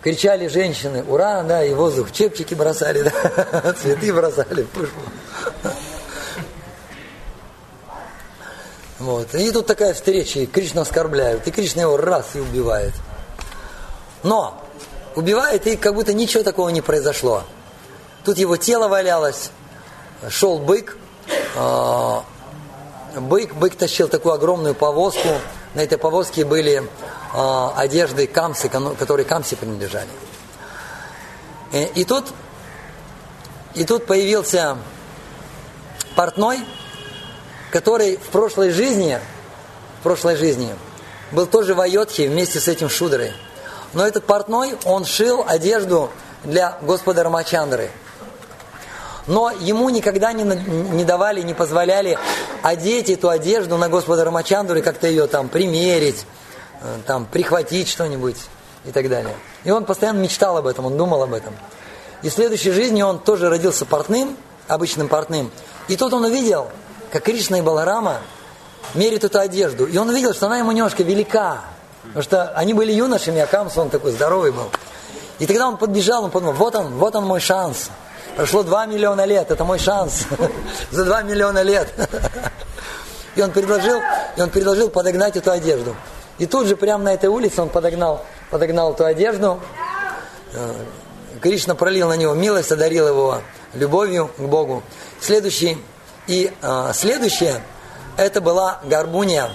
Кричали 0.00 0.46
женщины, 0.46 1.02
ура, 1.02 1.42
да, 1.42 1.64
и 1.64 1.74
воздух, 1.74 2.12
чепчики 2.12 2.54
бросали, 2.54 3.02
да, 3.52 3.72
цветы 3.72 4.14
бросали, 4.14 4.62
пышку. 4.62 5.00
Вот. 9.00 9.34
И 9.34 9.50
тут 9.50 9.66
такая 9.66 9.92
встреча, 9.92 10.38
и 10.38 10.46
Кришна 10.46 10.82
оскорбляют, 10.82 11.48
и 11.48 11.50
Кришна 11.50 11.82
его 11.82 11.96
раз 11.96 12.36
и 12.36 12.38
убивает. 12.38 12.94
Но 14.22 14.63
убивает, 15.14 15.66
и 15.66 15.76
как 15.76 15.94
будто 15.94 16.12
ничего 16.12 16.42
такого 16.42 16.68
не 16.68 16.80
произошло. 16.80 17.44
Тут 18.24 18.38
его 18.38 18.56
тело 18.56 18.88
валялось, 18.88 19.50
шел 20.28 20.58
бык, 20.58 20.96
э, 21.56 22.20
бык, 23.16 23.54
бык 23.54 23.76
тащил 23.76 24.08
такую 24.08 24.34
огромную 24.34 24.74
повозку, 24.74 25.28
на 25.74 25.80
этой 25.80 25.98
повозке 25.98 26.44
были 26.44 26.82
э, 26.82 27.68
одежды 27.76 28.26
камсы, 28.26 28.68
которые 28.68 29.26
камсе 29.26 29.56
принадлежали. 29.56 30.08
И, 31.72 31.82
и 31.96 32.04
тут, 32.04 32.26
и 33.74 33.84
тут 33.84 34.06
появился 34.06 34.78
портной, 36.14 36.60
который 37.70 38.16
в 38.16 38.28
прошлой 38.28 38.70
жизни, 38.70 39.18
в 40.00 40.02
прошлой 40.04 40.36
жизни 40.36 40.74
был 41.32 41.46
тоже 41.46 41.74
в 41.74 41.80
Айотхе 41.80 42.28
вместе 42.28 42.60
с 42.60 42.68
этим 42.68 42.88
Шудрой. 42.88 43.32
Но 43.94 44.06
этот 44.06 44.24
портной, 44.24 44.76
он 44.84 45.04
шил 45.04 45.44
одежду 45.46 46.10
для 46.42 46.78
Господа 46.82 47.22
Рамачандры. 47.22 47.90
Но 49.26 49.50
ему 49.50 49.88
никогда 49.88 50.32
не, 50.32 50.42
не 50.42 51.04
давали, 51.04 51.40
не 51.40 51.54
позволяли 51.54 52.18
одеть 52.62 53.08
эту 53.08 53.30
одежду 53.30 53.78
на 53.78 53.88
Господа 53.88 54.24
Рамачандру 54.24 54.78
и 54.78 54.82
как-то 54.82 55.06
ее 55.06 55.26
там 55.26 55.48
примерить, 55.48 56.26
э, 56.82 56.96
там 57.06 57.24
прихватить 57.24 57.88
что-нибудь 57.88 58.36
и 58.84 58.90
так 58.90 59.08
далее. 59.08 59.34
И 59.62 59.70
он 59.70 59.86
постоянно 59.86 60.18
мечтал 60.18 60.58
об 60.58 60.66
этом, 60.66 60.84
он 60.86 60.98
думал 60.98 61.22
об 61.22 61.32
этом. 61.32 61.54
И 62.22 62.28
в 62.28 62.32
следующей 62.32 62.72
жизни 62.72 63.00
он 63.00 63.18
тоже 63.18 63.48
родился 63.48 63.86
портным, 63.86 64.36
обычным 64.68 65.08
портным. 65.08 65.50
И 65.88 65.96
тут 65.96 66.12
он 66.12 66.24
увидел, 66.24 66.68
как 67.10 67.22
Кришна 67.22 67.58
и 67.58 67.62
Баларама 67.62 68.18
меряют 68.94 69.24
эту 69.24 69.38
одежду. 69.38 69.86
И 69.86 69.96
он 69.96 70.08
увидел, 70.10 70.34
что 70.34 70.46
она 70.46 70.58
ему 70.58 70.72
немножко 70.72 71.02
велика. 71.02 71.62
Потому 72.06 72.22
что 72.22 72.48
они 72.50 72.74
были 72.74 72.92
юношами, 72.92 73.40
а 73.40 73.46
Камс, 73.46 73.76
он 73.76 73.90
такой 73.90 74.12
здоровый 74.12 74.52
был. 74.52 74.70
И 75.38 75.46
тогда 75.46 75.68
он 75.68 75.76
подбежал, 75.76 76.24
он 76.24 76.30
подумал, 76.30 76.54
вот 76.54 76.74
он, 76.76 76.94
вот 76.94 77.14
он 77.16 77.24
мой 77.24 77.40
шанс. 77.40 77.90
Прошло 78.36 78.62
2 78.62 78.86
миллиона 78.86 79.24
лет, 79.24 79.50
это 79.50 79.64
мой 79.64 79.78
шанс. 79.78 80.26
За 80.90 81.04
2 81.04 81.22
миллиона 81.22 81.62
лет. 81.62 81.92
И 83.36 83.42
он 83.42 83.50
предложил, 83.50 84.00
и 84.36 84.40
он 84.40 84.50
предложил 84.50 84.90
подогнать 84.90 85.36
эту 85.36 85.50
одежду. 85.50 85.96
И 86.38 86.46
тут 86.46 86.66
же 86.66 86.76
прямо 86.76 87.04
на 87.04 87.14
этой 87.14 87.28
улице 87.28 87.62
он 87.62 87.68
подогнал, 87.68 88.24
подогнал 88.50 88.92
эту 88.92 89.04
одежду. 89.04 89.60
Э, 90.52 90.74
Кришна 91.40 91.74
пролил 91.74 92.08
на 92.08 92.14
него 92.14 92.34
милость, 92.34 92.72
одарил 92.72 93.08
его 93.08 93.40
любовью 93.72 94.30
к 94.36 94.40
Богу. 94.40 94.82
Следующий 95.20 95.78
и 96.26 96.52
э, 96.60 96.90
следующее, 96.94 97.60
это 98.16 98.40
была 98.40 98.80
Гарбуния. 98.84 99.50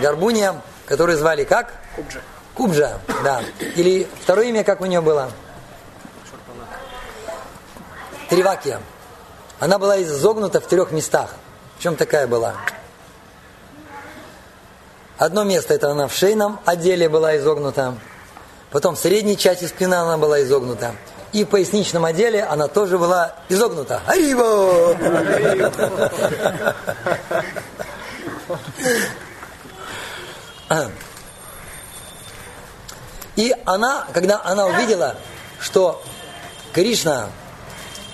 Гарбуния, 0.00 0.60
которую 0.86 1.18
звали 1.18 1.44
как? 1.44 1.72
Кубжа. 1.96 2.20
Кубжа, 2.54 2.98
да. 3.22 3.42
Или 3.76 4.08
второе 4.22 4.46
имя, 4.46 4.64
как 4.64 4.80
у 4.80 4.86
нее 4.86 5.00
было? 5.00 5.30
Тривакия. 8.28 8.80
Она 9.60 9.78
была 9.78 10.02
изогнута 10.02 10.60
в 10.60 10.66
трех 10.66 10.90
местах. 10.92 11.30
В 11.78 11.82
чем 11.82 11.96
такая 11.96 12.26
была? 12.26 12.54
Одно 15.18 15.44
место, 15.44 15.74
это 15.74 15.90
она 15.90 16.08
в 16.08 16.12
шейном 16.12 16.58
отделе 16.64 17.08
была 17.08 17.36
изогнута. 17.36 17.94
Потом 18.70 18.96
в 18.96 18.98
средней 18.98 19.36
части 19.36 19.66
спины 19.66 19.94
она 19.94 20.18
была 20.18 20.42
изогнута. 20.42 20.94
И 21.32 21.44
в 21.44 21.48
поясничном 21.48 22.04
отделе 22.04 22.42
она 22.42 22.68
тоже 22.68 22.98
была 22.98 23.36
изогнута. 23.48 24.02
Ариво! 24.06 24.96
И 33.36 33.54
она, 33.64 34.06
когда 34.12 34.40
она 34.44 34.66
увидела, 34.66 35.16
что 35.60 36.02
Кришна 36.72 37.28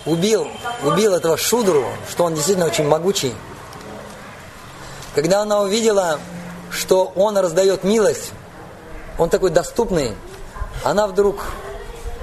убил, 0.07 0.49
убил 0.83 1.15
этого 1.15 1.37
Шудру, 1.37 1.85
что 2.11 2.25
он 2.25 2.35
действительно 2.35 2.67
очень 2.67 2.87
могучий, 2.87 3.35
когда 5.15 5.41
она 5.41 5.61
увидела, 5.61 6.21
что 6.71 7.13
он 7.17 7.37
раздает 7.37 7.85
милость, 7.85 8.33
он 9.19 9.29
такой 9.29 9.51
доступный, 9.51 10.15
она 10.85 11.07
вдруг 11.07 11.45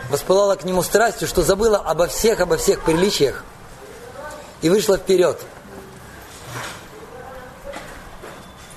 воспылала 0.10 0.56
к 0.56 0.63
нему 0.63 0.82
страстью, 0.82 1.27
что 1.27 1.44
забыла 1.44 1.77
обо 1.77 2.08
всех, 2.08 2.39
обо 2.39 2.58
всех 2.58 2.84
приличиях 2.84 3.44
и 4.62 4.70
вышла 4.70 4.98
вперед. 4.98 5.39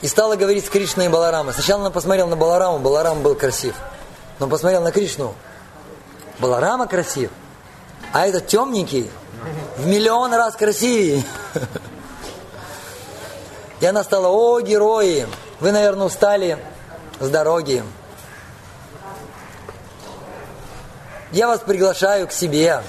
И 0.03 0.09
стала 0.09 0.35
говорить 0.37 0.67
с 0.67 0.71
Кришной 0.71 1.07
и 1.07 1.09
Баларамой. 1.09 1.53
Сначала 1.53 1.83
она 1.83 1.91
посмотрела 1.91 2.29
на 2.29 2.37
Балараму, 2.37 2.79
Баларам 2.79 3.23
был 3.23 3.35
красив. 3.35 3.75
Но 4.41 4.49
посмотрел 4.49 4.83
на 4.83 4.91
Кришну. 4.91 5.35
Баларама 6.41 6.89
красив, 6.89 7.31
а 8.13 8.27
этот 8.27 8.47
темненький 8.47 9.11
в 9.77 9.87
миллион 9.87 10.33
раз 10.35 10.57
красивее. 10.57 11.23
И 13.81 13.87
она 13.87 14.03
стала, 14.03 14.29
о, 14.29 14.61
герои, 14.61 15.27
вы, 15.61 15.73
наверное, 15.73 16.07
устали 16.07 16.59
с 17.19 17.29
дороги. 17.29 17.85
я 21.33 21.47
вас 21.47 21.61
приглашаю 21.61 22.27
к 22.27 22.33
себе. 22.33 22.83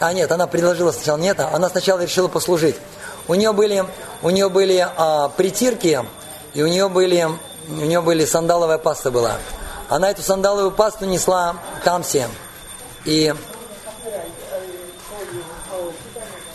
А 0.00 0.12
нет, 0.12 0.30
она 0.32 0.46
предложила 0.46 0.92
сначала 0.92 1.18
нет, 1.18 1.38
она 1.40 1.68
сначала 1.68 2.00
решила 2.00 2.28
послужить. 2.28 2.76
У 3.28 3.34
нее 3.34 3.52
были, 3.52 3.84
у 4.22 4.30
нее 4.30 4.48
были 4.48 4.86
а, 4.96 5.28
притирки, 5.28 6.04
и 6.52 6.62
у 6.62 6.66
нее 6.66 6.88
были, 6.88 7.28
у 7.68 7.72
нее 7.72 8.00
были 8.00 8.24
сандаловая 8.24 8.78
паста 8.78 9.10
была. 9.10 9.36
Она 9.88 10.10
эту 10.10 10.22
сандаловую 10.22 10.70
пасту 10.70 11.04
несла 11.04 11.56
Камсе. 11.84 12.28
И 13.04 13.34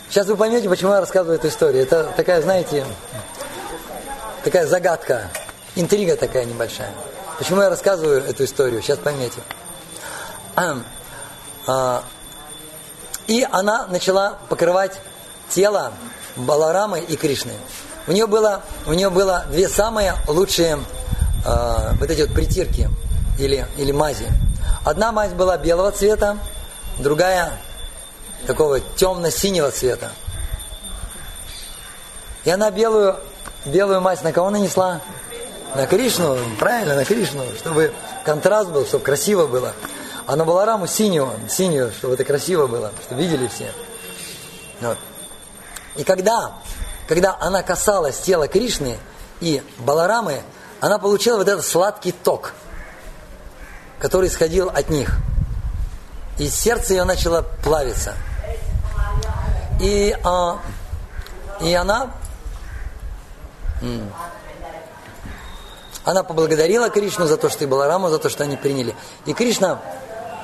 сейчас 0.09 0.27
вы 0.27 0.35
поймете, 0.35 0.69
почему 0.69 0.91
я 0.93 0.99
рассказываю 0.99 1.37
эту 1.37 1.47
историю. 1.47 1.83
Это 1.83 2.05
такая, 2.15 2.41
знаете, 2.41 2.85
такая 4.43 4.65
загадка, 4.65 5.29
интрига 5.75 6.15
такая 6.15 6.45
небольшая. 6.45 6.91
Почему 7.37 7.61
я 7.61 7.69
рассказываю 7.69 8.23
эту 8.23 8.43
историю, 8.43 8.81
сейчас 8.81 8.97
поймете. 8.97 9.41
А, 11.67 12.03
и 13.27 13.47
она 13.51 13.85
начала 13.87 14.39
покрывать 14.49 14.99
тело 15.49 15.93
Баларамы 16.35 16.99
и 16.99 17.15
Кришны. 17.15 17.53
У 18.07 18.11
нее 18.11 18.25
было, 18.25 18.63
у 18.87 18.93
нее 18.93 19.09
было 19.11 19.45
две 19.51 19.69
самые 19.69 20.15
лучшие 20.27 20.79
э, 21.45 21.91
вот 21.99 22.09
эти 22.09 22.21
вот 22.21 22.33
притирки 22.33 22.89
или, 23.39 23.65
или 23.77 23.91
мази. 23.91 24.27
Одна 24.85 25.11
мазь 25.11 25.33
была 25.33 25.57
белого 25.57 25.91
цвета, 25.91 26.37
другая 26.99 27.53
такого 28.45 28.79
темно-синего 28.79 29.71
цвета. 29.71 30.11
И 32.45 32.49
она 32.49 32.69
белую, 32.69 33.17
белую 33.65 34.01
мазь 34.01 34.21
на 34.21 34.31
кого 34.31 34.49
нанесла? 34.49 35.01
на 35.75 35.85
Кришну, 35.85 36.37
правильно, 36.57 36.95
на 36.95 37.05
Кришну, 37.05 37.45
чтобы 37.57 37.93
контраст 38.25 38.69
был, 38.69 38.85
чтобы 38.85 39.03
красиво 39.03 39.47
было. 39.47 39.73
А 40.25 40.35
на 40.35 40.45
Балараму 40.45 40.87
синего, 40.87 41.33
синюю, 41.49 41.91
чтобы 41.91 42.13
это 42.13 42.23
красиво 42.23 42.67
было, 42.67 42.91
чтобы 43.05 43.21
видели 43.21 43.47
все. 43.47 43.71
Вот. 44.81 44.97
И 45.95 46.03
когда, 46.03 46.53
когда 47.07 47.35
она 47.39 47.63
касалась 47.63 48.19
тела 48.19 48.47
Кришны 48.47 48.97
и 49.41 49.63
Баларамы, 49.79 50.41
она 50.81 50.97
получила 50.99 51.37
вот 51.37 51.47
этот 51.47 51.65
сладкий 51.65 52.11
ток, 52.11 52.53
который 53.99 54.29
исходил 54.29 54.69
от 54.69 54.89
них. 54.89 55.17
И 56.37 56.47
сердце 56.47 56.93
ее 56.93 57.03
начало 57.03 57.45
плавиться. 57.63 58.15
И, 59.81 60.15
а, 60.23 60.59
и 61.61 61.73
она, 61.73 62.11
она 66.03 66.23
поблагодарила 66.23 66.89
Кришну 66.89 67.27
за 67.27 67.37
то, 67.37 67.49
что 67.49 67.63
и 67.63 67.67
Балараму, 67.67 68.09
за 68.09 68.19
то, 68.19 68.29
что 68.29 68.43
они 68.43 68.55
приняли. 68.55 68.95
И 69.25 69.33
Кришна 69.33 69.81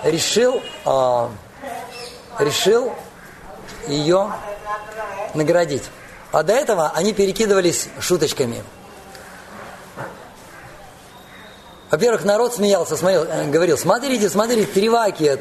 решил, 0.03 0.62
а, 0.85 1.31
решил 2.39 2.93
ее 3.88 4.31
наградить. 5.33 5.83
А 6.31 6.43
до 6.43 6.53
этого 6.53 6.91
они 6.93 7.13
перекидывались 7.13 7.88
шуточками. 8.00 8.63
Во-первых, 11.96 12.25
народ 12.25 12.54
смеялся, 12.54 12.98
смотрел, 12.98 13.24
э, 13.24 13.46
говорил, 13.50 13.78
смотрите, 13.78 14.28
смотрите, 14.28 14.66
Тревакия, 14.66 15.40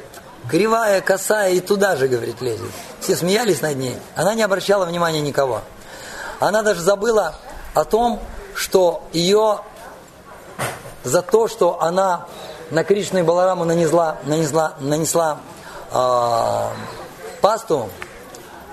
кривая, 0.48 1.00
косая 1.00 1.54
и 1.54 1.58
туда 1.58 1.96
же, 1.96 2.06
говорит, 2.06 2.40
лезет. 2.40 2.70
Все 3.00 3.16
смеялись 3.16 3.60
над 3.60 3.74
ней. 3.74 3.96
Она 4.14 4.36
не 4.36 4.42
обращала 4.44 4.84
внимания 4.84 5.20
никого. 5.20 5.62
Она 6.38 6.62
даже 6.62 6.80
забыла 6.80 7.34
о 7.74 7.82
том, 7.82 8.20
что 8.54 9.02
ее 9.12 9.62
за 11.02 11.22
то, 11.22 11.48
что 11.48 11.82
она 11.82 12.28
на 12.70 12.84
Кришну 12.84 13.18
и 13.18 13.22
Балараму 13.22 13.64
нанесла, 13.64 14.18
нанесла, 14.22 14.74
нанесла 14.78 15.40
э, 15.90 16.68
пасту, 17.40 17.90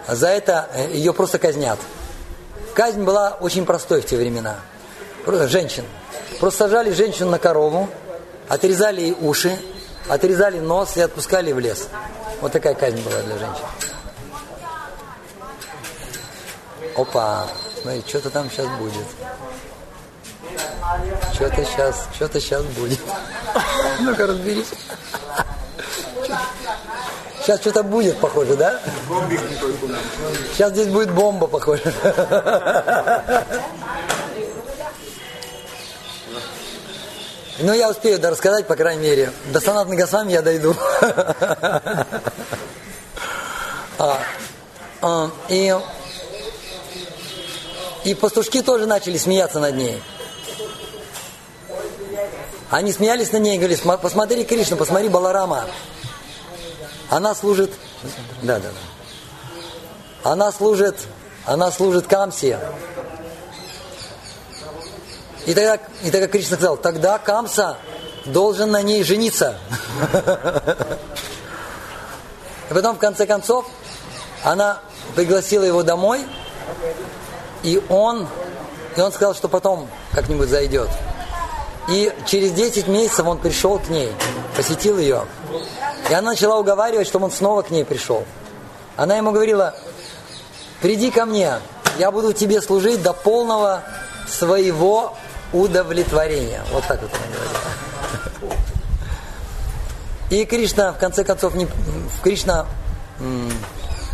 за 0.08 0.28
это 0.28 0.70
э, 0.76 0.92
ее 0.92 1.14
просто 1.14 1.40
казнят. 1.40 1.80
Казнь 2.76 3.02
была 3.02 3.38
очень 3.40 3.66
простой 3.66 4.02
в 4.02 4.06
те 4.06 4.18
времена. 4.18 4.58
Женщин. 5.26 5.86
Просто 6.40 6.66
сажали 6.66 6.92
женщину 6.92 7.32
на 7.32 7.40
корову, 7.40 7.90
отрезали 8.48 9.02
ей 9.02 9.18
уши, 9.20 9.58
отрезали 10.08 10.60
нос 10.60 10.98
и 10.98 11.02
отпускали 11.02 11.52
в 11.52 11.60
лес. 11.60 11.88
Вот 12.42 12.52
такая 12.52 12.74
казнь 12.74 13.02
была 13.02 13.22
для 13.22 13.38
женщин. 13.38 13.66
Опа, 16.96 17.48
смотри, 17.82 18.04
что-то 18.08 18.30
там 18.30 18.50
сейчас 18.50 18.68
будет. 18.80 19.06
Что-то 21.34 21.66
сейчас, 21.66 22.08
что-то 22.16 22.40
сейчас 22.40 22.64
будет. 22.64 23.00
Ну-ка 24.02 24.28
разберись. 24.28 24.72
Сейчас 27.42 27.60
что-то 27.60 27.82
будет, 27.82 28.20
похоже, 28.20 28.56
да? 28.56 28.80
Сейчас 30.54 30.74
здесь 30.74 30.88
будет 30.88 31.12
бомба, 31.12 31.48
похоже. 31.48 31.82
Ну, 37.64 37.74
я 37.74 37.90
успею 37.90 38.18
да, 38.20 38.32
рассказать, 38.32 38.66
по 38.66 38.76
крайней 38.76 39.04
мере. 39.04 39.32
До 39.54 39.60
Санатны 39.60 39.96
Госвами 39.96 40.32
я 40.32 40.42
дойду. 40.42 40.76
а, 44.00 44.20
а, 45.02 45.30
и, 45.48 45.76
и 48.04 48.16
пастушки 48.16 48.62
тоже 48.64 48.88
начали 48.88 49.18
смеяться 49.18 49.60
над 49.60 49.76
ней. 49.76 50.02
Они 52.72 52.92
смеялись 52.94 53.32
над 53.32 53.42
ней 53.44 53.56
и 53.56 53.60
говорили, 53.60 53.80
посмотри 54.02 54.44
Кришну, 54.44 54.78
посмотри 54.78 55.10
Баларама. 55.10 55.66
Она 57.10 57.36
служит... 57.36 57.72
Да, 58.42 58.58
да, 58.60 58.70
да. 58.70 60.32
Она 60.32 60.52
служит, 60.52 60.96
она 61.46 61.72
служит 61.72 62.08
Камсе. 62.08 62.60
И 65.46 65.54
тогда, 65.54 65.80
и 66.04 66.12
тогда 66.12 66.28
Кришна 66.28 66.58
сказал, 66.58 66.78
тогда 66.78 67.18
Камса 67.18 67.78
должен 68.26 68.72
на 68.72 68.82
ней 68.82 69.04
жениться. 69.04 69.58
И 72.70 72.74
потом, 72.74 72.96
в 72.96 73.00
конце 73.00 73.26
концов, 73.26 73.66
она 74.44 74.80
пригласила 75.16 75.64
его 75.64 75.84
домой, 75.84 76.26
и 77.64 77.84
он, 77.90 78.28
и 78.96 79.02
он 79.02 79.12
сказал, 79.12 79.36
что 79.36 79.48
потом 79.48 79.90
как-нибудь 80.14 80.50
зайдет. 80.50 80.90
И 81.90 82.14
через 82.28 82.52
10 82.52 82.88
месяцев 82.88 83.26
он 83.26 83.40
пришел 83.40 83.80
к 83.80 83.90
ней, 83.90 84.14
посетил 84.56 85.00
ее. 85.00 85.26
И 86.10 86.14
она 86.14 86.32
начала 86.32 86.60
уговаривать, 86.60 87.08
чтобы 87.08 87.26
он 87.26 87.32
снова 87.32 87.64
к 87.64 87.72
ней 87.72 87.84
пришел. 87.84 88.24
Она 88.96 89.18
ему 89.18 89.32
говорила, 89.32 89.74
приди 90.82 91.10
ко 91.12 91.26
мне, 91.26 91.56
я 91.98 92.12
буду 92.12 92.34
тебе 92.34 92.62
служить 92.62 93.02
до 93.02 93.14
полного 93.14 93.84
своего 94.28 95.18
удовлетворения. 95.54 96.64
Вот 96.72 96.84
так 96.88 97.02
вот 97.02 97.12
она 97.14 97.24
говорила. 97.34 98.56
И 100.30 100.46
Кришна, 100.46 100.94
в 100.94 100.98
конце 100.98 101.24
концов, 101.26 101.56
не, 101.56 101.68
Кришна, 102.24 102.66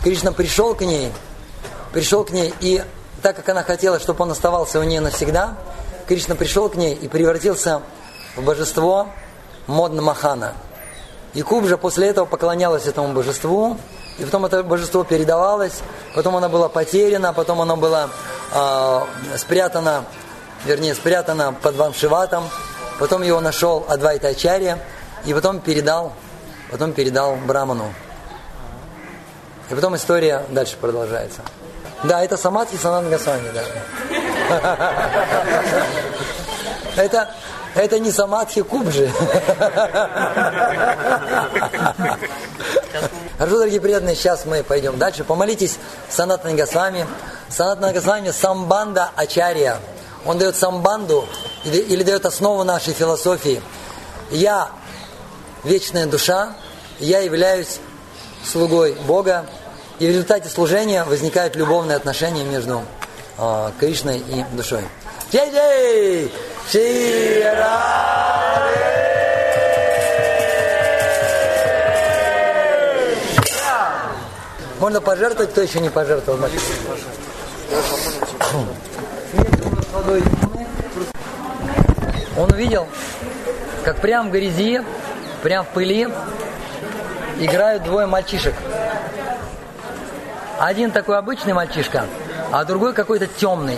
Кришна 0.03 0.31
пришел 0.31 0.73
к 0.73 0.81
ней, 0.81 1.11
пришел 1.93 2.23
к 2.23 2.31
ней, 2.31 2.53
и 2.59 2.83
так 3.21 3.35
как 3.35 3.49
она 3.49 3.63
хотела, 3.63 3.99
чтобы 3.99 4.23
он 4.23 4.31
оставался 4.31 4.79
у 4.79 4.83
нее 4.83 4.99
навсегда, 4.99 5.55
Кришна 6.07 6.35
пришел 6.35 6.69
к 6.69 6.75
ней 6.75 6.95
и 6.95 7.07
превратился 7.07 7.81
в 8.35 8.43
божество 8.43 9.09
Модна 9.67 10.01
Махана. 10.01 10.53
И 11.33 11.43
Кубжа 11.43 11.77
после 11.77 12.07
этого 12.07 12.25
поклонялась 12.25 12.87
этому 12.87 13.13
божеству, 13.13 13.77
и 14.17 14.25
потом 14.25 14.45
это 14.45 14.63
божество 14.63 15.03
передавалось, 15.03 15.81
потом 16.15 16.35
оно 16.35 16.49
было 16.49 16.67
потеряно, 16.67 17.31
потом 17.31 17.61
оно 17.61 17.77
было 17.77 18.09
э, 18.53 19.01
спрятано 19.37 20.05
вернее, 20.65 20.95
спрятано 20.95 21.53
под 21.53 21.75
Вамшиватом, 21.75 22.49
потом 22.99 23.21
его 23.21 23.39
нашел 23.41 23.85
Адвайта 23.87 24.29
Ачарья, 24.29 24.79
и 25.25 25.33
потом 25.33 25.59
передал, 25.59 26.13
потом 26.71 26.93
передал 26.93 27.35
Браману. 27.35 27.93
И 29.69 29.75
потом 29.75 29.95
история 29.95 30.43
дальше 30.49 30.77
продолжается. 30.79 31.41
Да, 32.03 32.23
это 32.23 32.37
Самадхи 32.37 32.77
Санан 32.77 33.09
Гасвами, 33.09 33.49
да. 33.53 33.63
Это, 36.95 37.29
это 37.75 37.99
не 37.99 38.11
Самадхи 38.11 38.63
Кубжи. 38.63 39.11
Хорошо, 43.37 43.57
дорогие 43.59 43.79
приятные, 43.79 44.15
сейчас 44.15 44.45
мы 44.45 44.63
пойдем 44.63 44.97
дальше. 44.97 45.23
Помолитесь 45.23 45.77
Санатан 46.09 46.55
Гасвами. 46.55 47.05
Санатан 47.49 47.93
Гасвами 47.93 48.31
Самбанда 48.31 49.11
Ачарья. 49.15 49.77
Он 50.27 50.37
дает 50.37 50.57
самбанду 50.57 51.25
или, 51.63 51.77
или 51.77 52.03
дает 52.03 52.25
основу 52.25 52.65
нашей 52.65 52.93
философии. 52.93 53.61
Я 54.29 54.69
вечная 55.63 56.05
душа, 56.05 56.53
я 56.99 57.19
являюсь 57.19 57.79
слугой 58.43 58.93
Бога, 59.07 59.45
и 59.99 60.05
в 60.05 60.09
результате 60.09 60.49
служения 60.49 61.05
возникают 61.05 61.55
любовные 61.55 61.95
отношения 61.95 62.43
между 62.43 62.83
э, 63.37 63.71
Кришной 63.79 64.19
и 64.19 64.43
душой. 64.51 64.83
Джей-джей! 65.31 66.29
Можно 74.79 75.01
пожертвовать, 75.01 75.51
кто 75.51 75.61
еще 75.61 75.79
не 75.79 75.89
пожертвовал? 75.89 76.47
молодой 79.97 80.23
он 82.37 82.51
увидел, 82.51 82.87
как 83.83 83.97
прямо 83.97 84.29
в 84.29 84.31
грязи, 84.31 84.81
прямо 85.41 85.63
в 85.63 85.69
пыли 85.69 86.07
играют 87.39 87.83
двое 87.83 88.05
мальчишек. 88.05 88.53
Один 90.59 90.91
такой 90.91 91.17
обычный 91.17 91.53
мальчишка, 91.53 92.05
а 92.51 92.63
другой 92.63 92.93
какой-то 92.93 93.25
темный. 93.25 93.77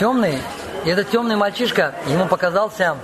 Темный, 0.00 0.40
и 0.84 0.90
этот 0.90 1.10
темный 1.10 1.36
мальчишка 1.36 1.94
ему 2.08 2.26
показался 2.26 2.96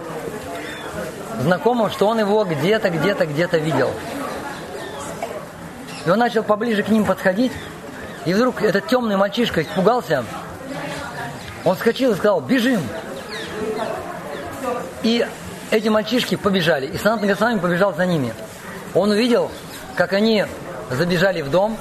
знакомым, 1.40 1.90
что 1.90 2.08
он 2.08 2.18
его 2.18 2.44
где-то, 2.44 2.90
где-то, 2.90 3.26
где-то 3.26 3.58
видел. 3.58 3.90
И 6.04 6.10
он 6.10 6.18
начал 6.18 6.42
поближе 6.42 6.82
к 6.82 6.88
ним 6.88 7.04
подходить, 7.04 7.52
и 8.24 8.34
вдруг 8.34 8.62
этот 8.62 8.88
темный 8.88 9.16
мальчишка 9.16 9.62
испугался, 9.62 10.24
он 11.64 11.76
вскочил 11.76 12.12
и 12.12 12.14
сказал, 12.14 12.40
бежим. 12.40 12.80
И 15.02 15.26
эти 15.70 15.88
мальчишки 15.88 16.36
побежали, 16.36 16.86
и 16.86 16.96
Санат 16.98 17.20
Нагасвами 17.20 17.58
побежал 17.58 17.94
за 17.94 18.06
ними. 18.06 18.34
Он 18.94 19.10
увидел, 19.10 19.50
как 19.94 20.12
они 20.12 20.44
забежали 20.90 21.42
в 21.42 21.50
дом, 21.50 21.76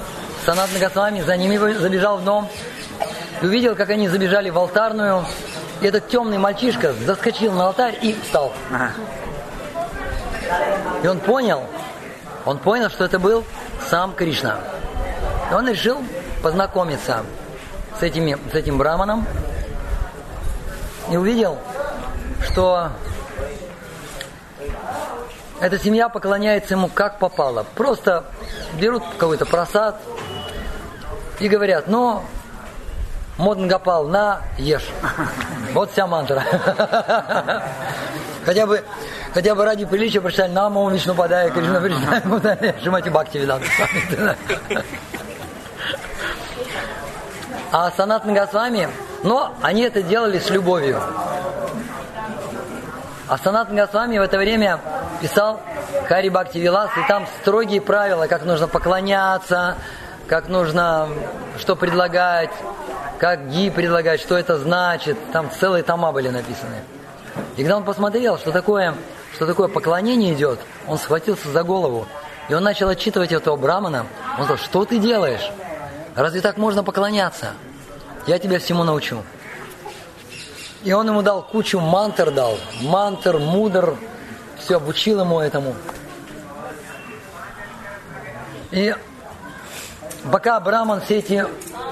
Санат 0.46 0.72
Нагасвами 0.72 1.20
за 1.20 1.36
ними 1.36 1.56
забежал 1.56 2.18
в 2.18 2.24
дом, 2.24 2.48
и 3.42 3.46
увидел, 3.46 3.74
как 3.74 3.90
они 3.90 4.08
забежали 4.08 4.50
в 4.50 4.58
алтарную, 4.58 5.24
И 5.80 5.86
этот 5.86 6.08
темный 6.08 6.36
мальчишка 6.36 6.92
заскочил 6.92 7.52
на 7.52 7.68
алтарь 7.68 7.98
и 8.02 8.14
встал. 8.22 8.52
Ага. 8.70 8.92
И 11.02 11.06
он 11.06 11.18
понял, 11.20 11.62
он 12.44 12.58
понял, 12.58 12.90
что 12.90 13.04
это 13.04 13.18
был 13.18 13.44
сам 13.88 14.12
Кришна. 14.12 14.58
И 15.50 15.54
он 15.54 15.68
решил 15.68 15.98
познакомиться 16.42 17.24
с, 17.98 18.02
этими, 18.02 18.36
с 18.52 18.54
этим 18.54 18.76
браманом 18.76 19.26
и 21.10 21.16
увидел, 21.16 21.58
что 22.44 22.90
эта 25.60 25.78
семья 25.78 26.08
поклоняется 26.08 26.74
ему 26.74 26.88
как 26.88 27.18
попало. 27.18 27.66
Просто 27.74 28.24
берут 28.74 29.02
какой-то 29.18 29.44
просад 29.44 30.00
и 31.38 31.48
говорят, 31.48 31.88
ну, 31.88 32.22
Модн 33.36 33.68
Гапал, 33.68 34.06
на, 34.08 34.42
ешь. 34.58 34.88
Вот 35.72 35.92
вся 35.92 36.06
мантра. 36.06 36.42
Хотя 38.44 38.66
бы, 38.66 38.82
хотя 39.32 39.54
бы 39.54 39.64
ради 39.64 39.84
приличия 39.84 40.20
прочитали 40.20 40.50
нам 40.50 40.76
Ом 40.76 40.92
Вишну 40.92 41.14
Падая, 41.14 41.50
Кришна 41.50 41.80
Пришна, 41.80 42.74
Шимати 42.82 43.08
Бхакти 43.08 43.38
Видан. 43.38 43.62
А 47.72 47.92
Санат 47.96 48.26
Госвами, 48.26 48.88
но 49.22 49.54
они 49.62 49.82
это 49.82 50.02
делали 50.02 50.38
с 50.38 50.50
любовью. 50.50 51.00
А 53.28 53.38
Санат 53.38 53.72
Госвами 53.72 54.18
в 54.18 54.22
это 54.22 54.38
время 54.38 54.80
писал 55.20 55.60
Хари 56.08 56.28
Бхакти 56.28 56.58
Вилас, 56.58 56.90
и 56.96 57.06
там 57.06 57.26
строгие 57.40 57.80
правила, 57.80 58.26
как 58.26 58.44
нужно 58.44 58.66
поклоняться, 58.66 59.76
как 60.26 60.48
нужно, 60.48 61.08
что 61.58 61.76
предлагать, 61.76 62.50
как 63.18 63.48
ги 63.50 63.70
предлагать, 63.70 64.20
что 64.20 64.36
это 64.36 64.58
значит. 64.58 65.16
Там 65.32 65.50
целые 65.50 65.84
тома 65.84 66.10
были 66.10 66.28
написаны. 66.28 66.76
И 67.56 67.62
когда 67.62 67.76
он 67.76 67.84
посмотрел, 67.84 68.38
что 68.38 68.50
такое, 68.50 68.94
что 69.34 69.46
такое 69.46 69.68
поклонение 69.68 70.32
идет, 70.32 70.58
он 70.88 70.98
схватился 70.98 71.50
за 71.50 71.62
голову. 71.62 72.08
И 72.48 72.54
он 72.54 72.64
начал 72.64 72.88
отчитывать 72.88 73.30
этого 73.30 73.56
брамана. 73.56 74.06
Он 74.38 74.44
сказал, 74.44 74.56
что 74.56 74.84
ты 74.84 74.98
делаешь? 74.98 75.52
Разве 76.16 76.40
так 76.40 76.56
можно 76.56 76.82
поклоняться? 76.82 77.52
Я 78.26 78.38
тебя 78.38 78.58
всему 78.58 78.84
научу. 78.84 79.22
И 80.82 80.92
он 80.92 81.08
ему 81.08 81.22
дал 81.22 81.42
кучу 81.42 81.78
мантр 81.78 82.30
дал. 82.30 82.58
Мантр, 82.82 83.38
мудр. 83.38 83.96
Все, 84.58 84.76
обучил 84.76 85.20
ему 85.20 85.40
этому. 85.40 85.74
И 88.70 88.94
пока 90.30 90.60
Браман 90.60 91.00
все 91.00 91.18
эти 91.18 91.44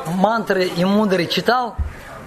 мантры 0.06 0.64
и 0.66 0.84
мудры 0.84 1.26
читал, 1.26 1.76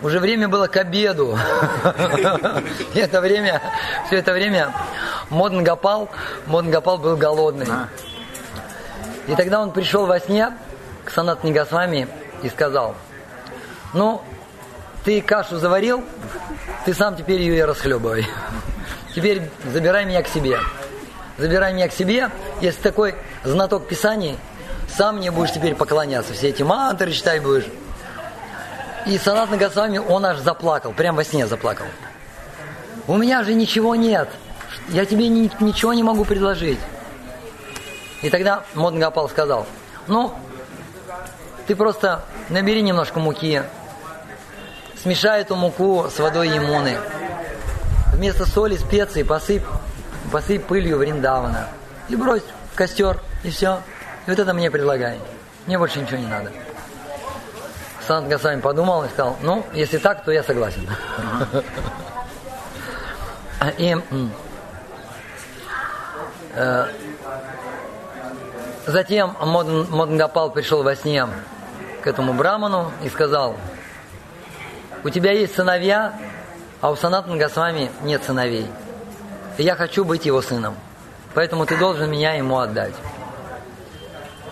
уже 0.01 0.19
время 0.19 0.49
было 0.49 0.67
к 0.67 0.77
обеду. 0.77 1.37
Это 2.95 3.21
время, 3.21 3.61
все 4.07 4.17
это 4.17 4.33
время 4.33 4.73
Модн 5.29 5.63
Гапал, 5.63 6.09
Модн 6.47 6.71
Гапал 6.71 6.97
был 6.97 7.15
голодный. 7.15 7.67
И 9.27 9.35
тогда 9.35 9.61
он 9.61 9.71
пришел 9.71 10.07
во 10.07 10.19
сне 10.19 10.51
к 11.05 11.11
Санат 11.11 11.43
Нигасвами 11.43 12.07
и 12.41 12.49
сказал, 12.49 12.95
ну, 13.93 14.21
ты 15.03 15.21
кашу 15.21 15.57
заварил, 15.57 16.03
ты 16.85 16.93
сам 16.93 17.15
теперь 17.15 17.41
ее 17.41 17.57
и 17.57 17.61
расхлебывай. 17.61 18.27
Теперь 19.15 19.49
забирай 19.65 20.05
меня 20.05 20.21
к 20.23 20.27
себе. 20.27 20.59
Забирай 21.37 21.73
меня 21.73 21.87
к 21.87 21.93
себе. 21.93 22.29
Если 22.61 22.81
такой 22.81 23.15
знаток 23.43 23.87
Писаний, 23.87 24.37
сам 24.87 25.17
мне 25.17 25.31
будешь 25.31 25.51
теперь 25.51 25.75
поклоняться. 25.75 26.33
Все 26.33 26.49
эти 26.49 26.63
мантры 26.63 27.11
читай 27.11 27.39
будешь. 27.39 27.65
И 29.07 29.17
Санат 29.17 29.49
Нагасвами, 29.49 29.97
он 29.97 30.25
аж 30.25 30.37
заплакал, 30.37 30.93
прям 30.93 31.15
во 31.15 31.23
сне 31.23 31.47
заплакал. 31.47 31.87
У 33.07 33.17
меня 33.17 33.43
же 33.43 33.53
ничего 33.53 33.95
нет. 33.95 34.29
Я 34.89 35.05
тебе 35.05 35.27
ни, 35.27 35.49
ничего 35.59 35.93
не 35.93 36.03
могу 36.03 36.23
предложить. 36.23 36.79
И 38.21 38.29
тогда 38.29 38.63
Моднгапал 38.75 39.27
сказал, 39.27 39.65
ну, 40.07 40.33
ты 41.65 41.75
просто 41.75 42.23
набери 42.49 42.81
немножко 42.83 43.19
муки, 43.19 43.63
смешай 45.01 45.41
эту 45.41 45.55
муку 45.55 46.07
с 46.09 46.19
водой 46.19 46.49
Емуны. 46.49 46.97
Вместо 48.13 48.45
соли, 48.45 48.77
специй 48.77 49.25
посыпь, 49.25 49.63
посыпь 50.31 50.65
пылью 50.65 50.97
Вриндавана. 50.97 51.67
И 52.09 52.15
брось 52.15 52.43
в 52.71 52.75
костер, 52.75 53.19
и 53.43 53.49
все. 53.49 53.79
И 54.27 54.29
вот 54.29 54.39
это 54.39 54.53
мне 54.53 54.69
предлагай. 54.69 55.19
Мне 55.65 55.77
больше 55.77 55.99
ничего 55.99 56.17
не 56.17 56.27
надо. 56.27 56.51
Санат 58.05 58.29
Гасвами 58.29 58.61
подумал 58.61 59.03
и 59.03 59.09
сказал, 59.09 59.37
ну, 59.41 59.65
если 59.73 59.97
так, 59.97 60.23
то 60.23 60.31
я 60.31 60.43
согласен. 60.43 60.87
И 63.77 63.95
э, 66.55 66.85
затем 68.87 69.37
Моднгапал 69.39 70.51
пришел 70.51 70.81
во 70.83 70.95
сне 70.95 71.27
к 72.01 72.07
этому 72.07 72.33
браману 72.33 72.91
и 73.03 73.09
сказал, 73.09 73.55
у 75.03 75.09
тебя 75.09 75.31
есть 75.31 75.55
сыновья, 75.55 76.13
а 76.79 76.91
у 76.91 76.95
Санатана 76.95 77.37
Госвами 77.37 77.91
нет 78.03 78.23
сыновей. 78.23 78.67
И 79.57 79.63
я 79.63 79.75
хочу 79.75 80.05
быть 80.05 80.25
его 80.25 80.41
сыном. 80.41 80.75
Поэтому 81.33 81.65
ты 81.65 81.77
должен 81.77 82.09
меня 82.09 82.33
ему 82.33 82.59
отдать. 82.59 82.93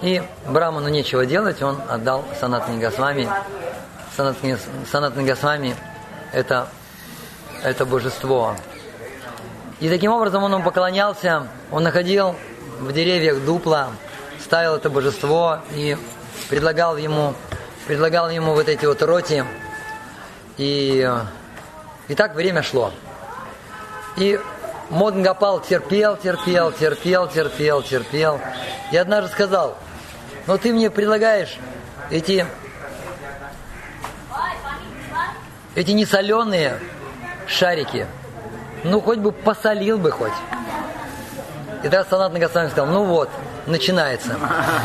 И 0.02 0.22
Браману 0.48 0.88
нечего 0.88 1.26
делать, 1.26 1.62
он 1.62 1.82
отдал 1.90 2.24
Санатани 2.40 2.80
Госвами. 2.80 3.30
Санатани 4.16 5.28
Госвами 5.28 5.76
это, 6.32 6.68
это 7.64 7.86
божество. 7.86 8.56
И 9.80 9.90
таким 9.90 10.12
образом 10.12 10.44
он 10.44 10.54
ему 10.54 10.64
поклонялся, 10.64 11.48
он 11.72 11.84
находил 11.84 12.36
в 12.80 12.92
деревьях 12.92 13.44
дупла, 13.44 13.90
ставил 14.44 14.76
это 14.76 14.90
божество 14.90 15.60
и 15.74 15.98
предлагал 16.50 16.98
ему, 16.98 17.34
предлагал 17.88 18.30
ему 18.30 18.54
вот 18.54 18.68
эти 18.68 18.86
вот 18.86 19.02
роти. 19.02 19.46
И, 20.60 21.10
и 22.10 22.16
так 22.16 22.36
время 22.36 22.62
шло. 22.64 22.92
И 24.18 24.38
Моднгапал 24.90 25.62
терпел, 25.62 26.18
терпел, 26.18 26.74
терпел, 26.74 27.30
терпел, 27.30 27.82
терпел. 27.82 28.42
И 28.92 28.98
однажды 28.98 29.32
сказал, 29.32 29.78
но 30.48 30.58
ты 30.58 30.74
мне 30.74 30.90
предлагаешь 30.90 31.58
эти, 32.12 32.46
эти 35.76 35.92
несоленые 35.92 36.78
шарики. 37.48 38.06
Ну, 38.84 39.00
хоть 39.00 39.20
бы 39.20 39.32
посолил 39.32 39.98
бы 39.98 40.12
хоть. 40.12 40.34
И 41.80 41.84
тогда 41.84 42.04
Санат 42.04 42.34
Нагасвами 42.34 42.68
сказал, 42.68 42.88
ну 42.88 43.06
вот, 43.06 43.30
начинается. 43.66 44.36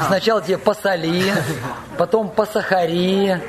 Сначала 0.06 0.40
тебе 0.40 0.56
посоли, 0.56 1.32
потом 1.98 2.28
посахари, 2.28 3.40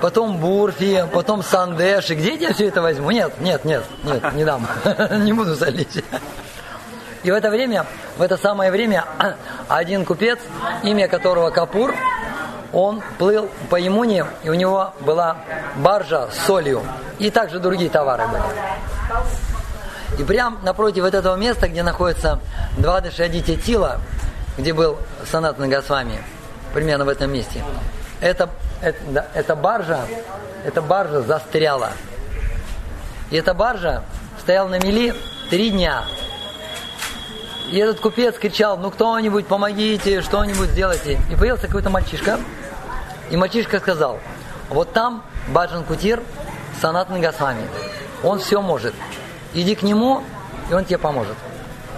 потом 0.00 0.38
бурфи, 0.38 1.06
потом 1.12 1.42
сандеши. 1.42 2.14
Где 2.14 2.34
я 2.34 2.52
все 2.52 2.68
это 2.68 2.82
возьму? 2.82 3.10
Нет, 3.10 3.40
нет, 3.40 3.64
нет, 3.64 3.84
нет, 4.04 4.32
не 4.34 4.44
дам. 4.44 4.66
Не 5.24 5.32
буду 5.32 5.54
солить. 5.56 6.02
И 7.22 7.30
в 7.30 7.34
это 7.34 7.50
время, 7.50 7.86
в 8.16 8.22
это 8.22 8.36
самое 8.36 8.70
время, 8.70 9.04
один 9.68 10.04
купец, 10.04 10.38
имя 10.82 11.06
которого 11.06 11.50
Капур, 11.50 11.94
он 12.72 13.02
плыл 13.18 13.50
по 13.68 13.76
Емуне, 13.76 14.24
и 14.42 14.48
у 14.48 14.54
него 14.54 14.94
была 15.00 15.36
баржа 15.76 16.28
с 16.30 16.46
солью, 16.46 16.82
и 17.18 17.30
также 17.30 17.58
другие 17.58 17.90
товары 17.90 18.26
были. 18.28 18.42
И 20.18 20.24
прямо 20.24 20.58
напротив 20.62 21.02
вот 21.02 21.14
этого 21.14 21.36
места, 21.36 21.68
где 21.68 21.82
находится 21.82 22.40
два 22.78 23.00
Дашадити 23.00 23.56
Тила, 23.56 24.00
где 24.56 24.72
был 24.72 24.98
Санат 25.30 25.58
Нагасвами, 25.58 26.22
примерно 26.72 27.04
в 27.04 27.08
этом 27.08 27.32
месте, 27.32 27.62
эта, 28.20 28.48
это, 28.80 29.26
эта 29.34 29.56
баржа, 29.56 30.06
эта 30.64 30.82
баржа 30.82 31.22
застряла. 31.22 31.92
И 33.30 33.36
эта 33.36 33.54
баржа 33.54 34.02
стояла 34.40 34.68
на 34.68 34.78
мели 34.78 35.14
три 35.50 35.70
дня. 35.70 36.04
И 37.70 37.78
этот 37.78 38.00
купец 38.00 38.36
кричал, 38.36 38.78
ну 38.78 38.90
кто-нибудь 38.90 39.46
помогите, 39.46 40.22
что-нибудь 40.22 40.70
сделайте. 40.70 41.20
И 41.30 41.36
появился 41.36 41.66
какой-то 41.66 41.90
мальчишка. 41.90 42.40
И 43.30 43.36
мальчишка 43.36 43.78
сказал, 43.78 44.18
вот 44.70 44.92
там 44.92 45.22
Баджан 45.48 45.84
Кутир, 45.84 46.20
Санат 46.80 47.10
Нагасвами. 47.10 47.62
Он 48.24 48.40
все 48.40 48.60
может. 48.60 48.94
Иди 49.54 49.74
к 49.74 49.82
нему, 49.82 50.24
и 50.68 50.74
он 50.74 50.84
тебе 50.84 50.98
поможет. 50.98 51.36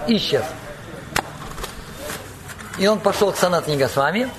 И 0.07 0.17
исчез. 0.17 0.43
И 2.77 2.87
он 2.87 2.99
пошел 2.99 3.31
к 3.31 3.37
Санат 3.37 3.67
Нагасвами 3.67 4.29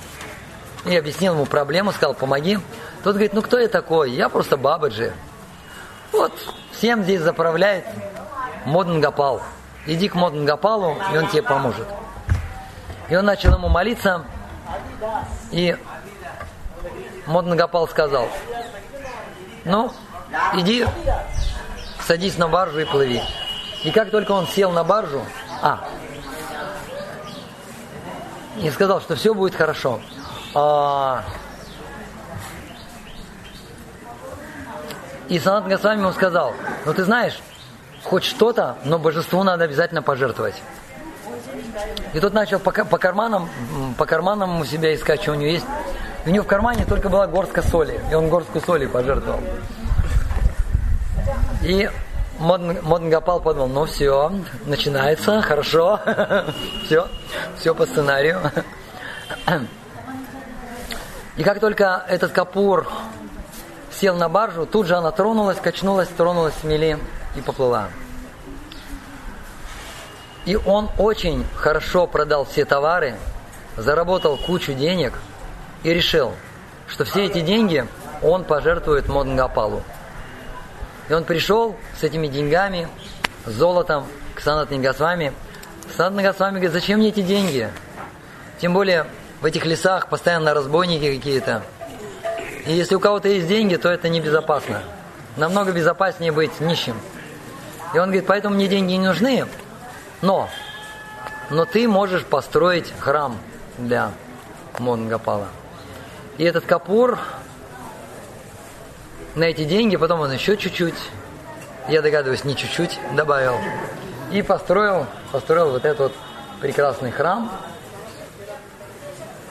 и 0.85 0.95
объяснил 0.95 1.33
ему 1.33 1.45
проблему, 1.45 1.91
сказал, 1.91 2.13
помоги. 2.13 2.59
Тот 3.03 3.13
говорит, 3.13 3.33
ну 3.33 3.41
кто 3.41 3.59
я 3.59 3.67
такой? 3.67 4.11
Я 4.11 4.29
просто 4.29 4.57
Бабаджи. 4.57 5.13
Вот, 6.11 6.31
всем 6.71 7.03
здесь 7.03 7.21
заправляет 7.21 7.85
Модн 8.65 8.99
Гапал 8.99 9.41
иди 9.85 10.09
к 10.09 10.15
Моднгапалу, 10.15 10.97
и 11.13 11.17
он 11.17 11.27
тебе 11.27 11.43
поможет. 11.43 11.87
И 13.09 13.15
он 13.15 13.25
начал 13.25 13.53
ему 13.53 13.69
молиться, 13.69 14.23
и 15.51 15.77
Моднгапал 17.27 17.87
сказал, 17.87 18.27
ну, 19.63 19.91
иди, 20.55 20.85
садись 22.01 22.37
на 22.37 22.47
баржу 22.47 22.79
и 22.79 22.85
плыви. 22.85 23.21
И 23.83 23.91
как 23.91 24.09
только 24.09 24.31
он 24.31 24.47
сел 24.47 24.71
на 24.71 24.83
баржу, 24.83 25.23
а, 25.61 25.87
и 28.57 28.69
сказал, 28.71 29.01
что 29.01 29.15
все 29.15 29.33
будет 29.33 29.53
хорошо. 29.53 29.99
А, 30.57 31.25
и 35.27 35.37
Санат 35.37 35.67
Госвами 35.67 35.99
ему 35.99 36.13
сказал, 36.13 36.53
ну 36.85 36.93
ты 36.93 37.03
знаешь, 37.03 37.37
хоть 38.03 38.23
что-то, 38.23 38.77
но 38.85 38.97
божеству 38.97 39.43
надо 39.43 39.65
обязательно 39.65 40.01
пожертвовать. 40.01 40.55
И 42.13 42.19
тот 42.21 42.33
начал 42.33 42.59
по, 42.59 42.71
по 42.71 42.97
карманам, 42.97 43.49
по 43.97 44.05
карманам 44.05 44.61
у 44.61 44.65
себя 44.65 44.95
искать, 44.95 45.21
что 45.21 45.33
у 45.33 45.35
него 45.35 45.51
есть. 45.51 45.65
И 46.25 46.29
у 46.29 46.31
него 46.31 46.45
в 46.45 46.47
кармане 46.47 46.85
только 46.85 47.09
была 47.09 47.27
горстка 47.27 47.61
соли, 47.61 47.99
и 48.09 48.15
он 48.15 48.29
горстку 48.29 48.61
соли 48.61 48.85
пожертвовал. 48.85 49.41
И 51.63 51.89
Модн 52.39 53.09
Гапал 53.09 53.41
подумал, 53.41 53.67
ну 53.67 53.85
все, 53.85 54.31
начинается, 54.65 55.41
хорошо, 55.41 55.99
все, 56.85 57.07
все 57.57 57.75
по 57.75 57.85
сценарию. 57.85 58.39
И 61.37 61.43
как 61.43 61.59
только 61.59 62.05
этот 62.07 62.31
капур 62.31 62.87
сел 63.91 64.15
на 64.15 64.29
баржу, 64.29 64.65
тут 64.65 64.87
же 64.87 64.95
она 64.95 65.11
тронулась, 65.11 65.57
качнулась, 65.57 66.07
тронулась 66.07 66.53
с 66.61 66.63
мели 66.63 66.97
и 67.35 67.41
поплыла. 67.41 67.89
И 70.45 70.55
он 70.55 70.89
очень 70.97 71.45
хорошо 71.55 72.07
продал 72.07 72.45
все 72.45 72.63
товары, 72.65 73.15
заработал 73.75 74.37
кучу 74.37 74.73
денег 74.73 75.13
и 75.83 75.93
решил, 75.93 76.33
что 76.87 77.03
все 77.03 77.25
эти 77.25 77.41
деньги 77.41 77.85
он 78.21 78.45
пожертвует 78.45 79.09
Моднгапалу. 79.09 79.83
И 81.09 81.13
он 81.13 81.25
пришел 81.25 81.75
с 81.99 82.03
этими 82.03 82.27
деньгами, 82.27 82.87
с 83.45 83.51
золотом 83.51 84.07
к 84.35 84.39
Санат 84.39 84.71
Госвами. 84.71 85.33
Санат 85.97 86.23
Госвами 86.23 86.53
говорит, 86.53 86.71
зачем 86.71 86.99
мне 86.99 87.09
эти 87.09 87.21
деньги? 87.21 87.69
Тем 88.59 88.73
более 88.73 89.05
в 89.41 89.45
этих 89.45 89.65
лесах 89.65 90.09
постоянно 90.09 90.53
разбойники 90.53 91.15
какие-то. 91.15 91.63
И 92.65 92.73
если 92.73 92.95
у 92.95 92.99
кого-то 92.99 93.27
есть 93.27 93.47
деньги, 93.47 93.75
то 93.75 93.89
это 93.89 94.09
небезопасно. 94.09 94.81
Намного 95.37 95.71
безопаснее 95.71 96.31
быть 96.31 96.59
нищим. 96.59 96.95
И 97.93 97.97
он 97.97 98.05
говорит, 98.05 98.25
поэтому 98.25 98.55
мне 98.55 98.67
деньги 98.67 98.93
не 98.93 99.05
нужны, 99.05 99.45
но, 100.21 100.49
но 101.49 101.65
ты 101.65 101.87
можешь 101.87 102.23
построить 102.23 102.93
храм 102.99 103.37
для 103.77 104.11
Монгапала. 104.79 105.47
И 106.37 106.43
этот 106.43 106.65
капур 106.65 107.19
на 109.35 109.43
эти 109.43 109.63
деньги, 109.63 109.95
потом 109.95 110.21
он 110.21 110.31
еще 110.31 110.57
чуть-чуть, 110.57 110.95
я 111.87 112.01
догадываюсь, 112.01 112.43
не 112.43 112.55
чуть-чуть, 112.55 112.99
добавил. 113.13 113.57
И 114.31 114.41
построил, 114.41 115.05
построил 115.31 115.71
вот 115.71 115.85
этот 115.85 115.99
вот 115.99 116.13
прекрасный 116.59 117.11
храм. 117.11 117.51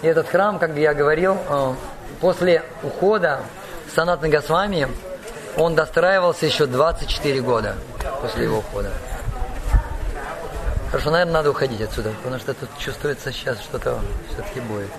И 0.05 0.07
этот 0.07 0.29
храм, 0.29 0.59
как 0.59 0.77
я 0.77 0.93
говорил, 0.93 1.35
э, 1.49 1.75
после 2.21 2.63
ухода 2.83 3.41
Санатна 3.95 4.29
Госвами, 4.29 4.87
он 5.57 5.75
достраивался 5.75 6.45
еще 6.45 6.67
24 6.67 7.41
года 7.41 7.77
после 8.21 8.45
его 8.45 8.59
ухода. 8.59 8.91
Хорошо, 10.91 11.11
наверное, 11.11 11.33
надо 11.33 11.53
уходить 11.53 11.81
отсюда, 11.81 12.11
потому 12.23 12.39
что 12.39 12.53
тут 12.53 12.69
чувствуется 12.79 13.33
сейчас 13.33 13.59
что-то 13.63 13.99
все-таки 14.29 14.61
будет. 14.61 14.91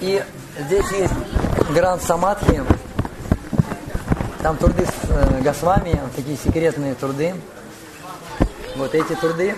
И 0.00 0.22
здесь 0.60 0.92
есть 0.92 1.14
Гранд 1.70 2.04
Самадхи, 2.04 2.62
там 4.44 4.58
труды 4.58 4.84
с 4.84 5.08
э, 5.08 5.40
Госвами, 5.40 5.98
такие 6.14 6.36
секретные 6.36 6.94
труды. 6.94 7.34
Вот 8.76 8.94
эти 8.94 9.14
труды 9.14 9.56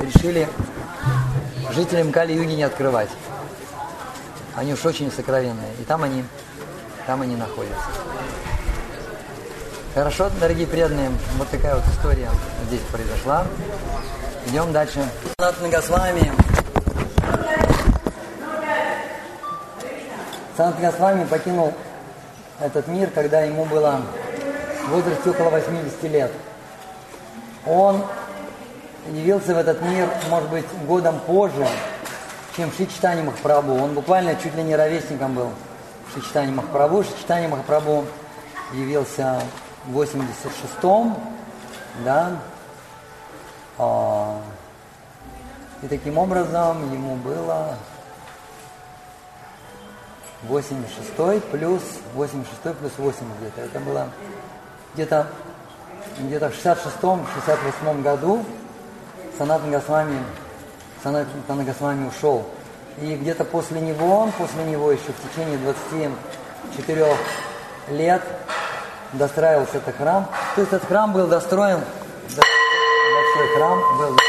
решили 0.00 0.48
жителям 1.74 2.12
Кали-Юги 2.12 2.52
не 2.52 2.62
открывать. 2.62 3.08
Они 4.54 4.74
уж 4.74 4.86
очень 4.86 5.10
сокровенные. 5.10 5.72
И 5.80 5.82
там 5.82 6.04
они, 6.04 6.22
там 7.04 7.22
они 7.22 7.34
находятся. 7.34 7.82
Хорошо, 9.92 10.30
дорогие 10.38 10.68
преданные, 10.68 11.10
вот 11.36 11.48
такая 11.48 11.74
вот 11.74 11.84
история 11.88 12.30
здесь 12.68 12.82
произошла. 12.92 13.44
Идем 14.46 14.72
дальше. 14.72 15.04
Санатна 15.36 15.68
Госвами 15.68 16.32
Санат 20.56 20.80
Госвами 20.80 21.24
покинул 21.24 21.74
этот 22.60 22.86
мир, 22.86 23.10
когда 23.10 23.40
ему 23.40 23.64
было 23.64 24.00
возрасте 24.88 25.30
около 25.30 25.50
80 25.50 26.02
лет. 26.04 26.30
Он 27.66 28.02
явился 29.10 29.54
в 29.54 29.58
этот 29.58 29.80
мир, 29.82 30.08
может 30.30 30.48
быть, 30.50 30.66
годом 30.86 31.20
позже, 31.20 31.66
чем 32.56 32.72
Шичтани 32.72 33.22
Махапрабху. 33.22 33.72
Он 33.72 33.94
буквально 33.94 34.34
чуть 34.36 34.54
ли 34.54 34.62
не 34.62 34.76
ровесником 34.76 35.34
был 35.34 35.50
Махапрабху. 36.34 37.04
Шичтани 37.04 37.46
Махапрабху 37.46 38.04
явился 38.72 39.40
в 39.86 40.00
86-м, 40.00 41.16
да, 42.04 42.36
а, 43.78 44.40
и 45.82 45.86
таким 45.86 46.18
образом 46.18 46.92
ему 46.92 47.14
было 47.16 47.76
86 50.42 51.44
плюс 51.44 51.82
86 52.14 52.76
плюс 52.76 52.92
8 52.98 53.16
где-то. 53.40 53.60
Это 53.60 53.80
было 53.80 54.08
где-то 54.94 55.26
где-то 56.18 56.50
в 56.50 56.54
66-68 56.54 58.02
году 58.02 58.44
Санатан 59.36 59.70
Госвами, 59.70 60.18
Санатан 61.02 61.64
Госвами 61.64 62.08
ушел. 62.08 62.44
И 63.00 63.14
где-то 63.14 63.44
после 63.44 63.80
него, 63.80 64.28
после 64.36 64.64
него 64.64 64.90
еще 64.90 65.12
в 65.12 65.30
течение 65.30 65.58
24 65.58 67.06
лет 67.90 68.22
достраивался 69.12 69.78
этот 69.78 69.96
храм. 69.96 70.28
То 70.56 70.60
есть 70.62 70.72
этот 70.72 70.88
храм 70.88 71.12
был 71.12 71.28
достроен, 71.28 71.80
большой 72.24 73.56
храм 73.56 73.78
был 73.98 74.27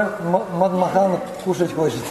Похоже, 0.00 0.16
Мадмахан 0.52 1.18
кушать 1.44 1.74
хочет. 1.74 2.02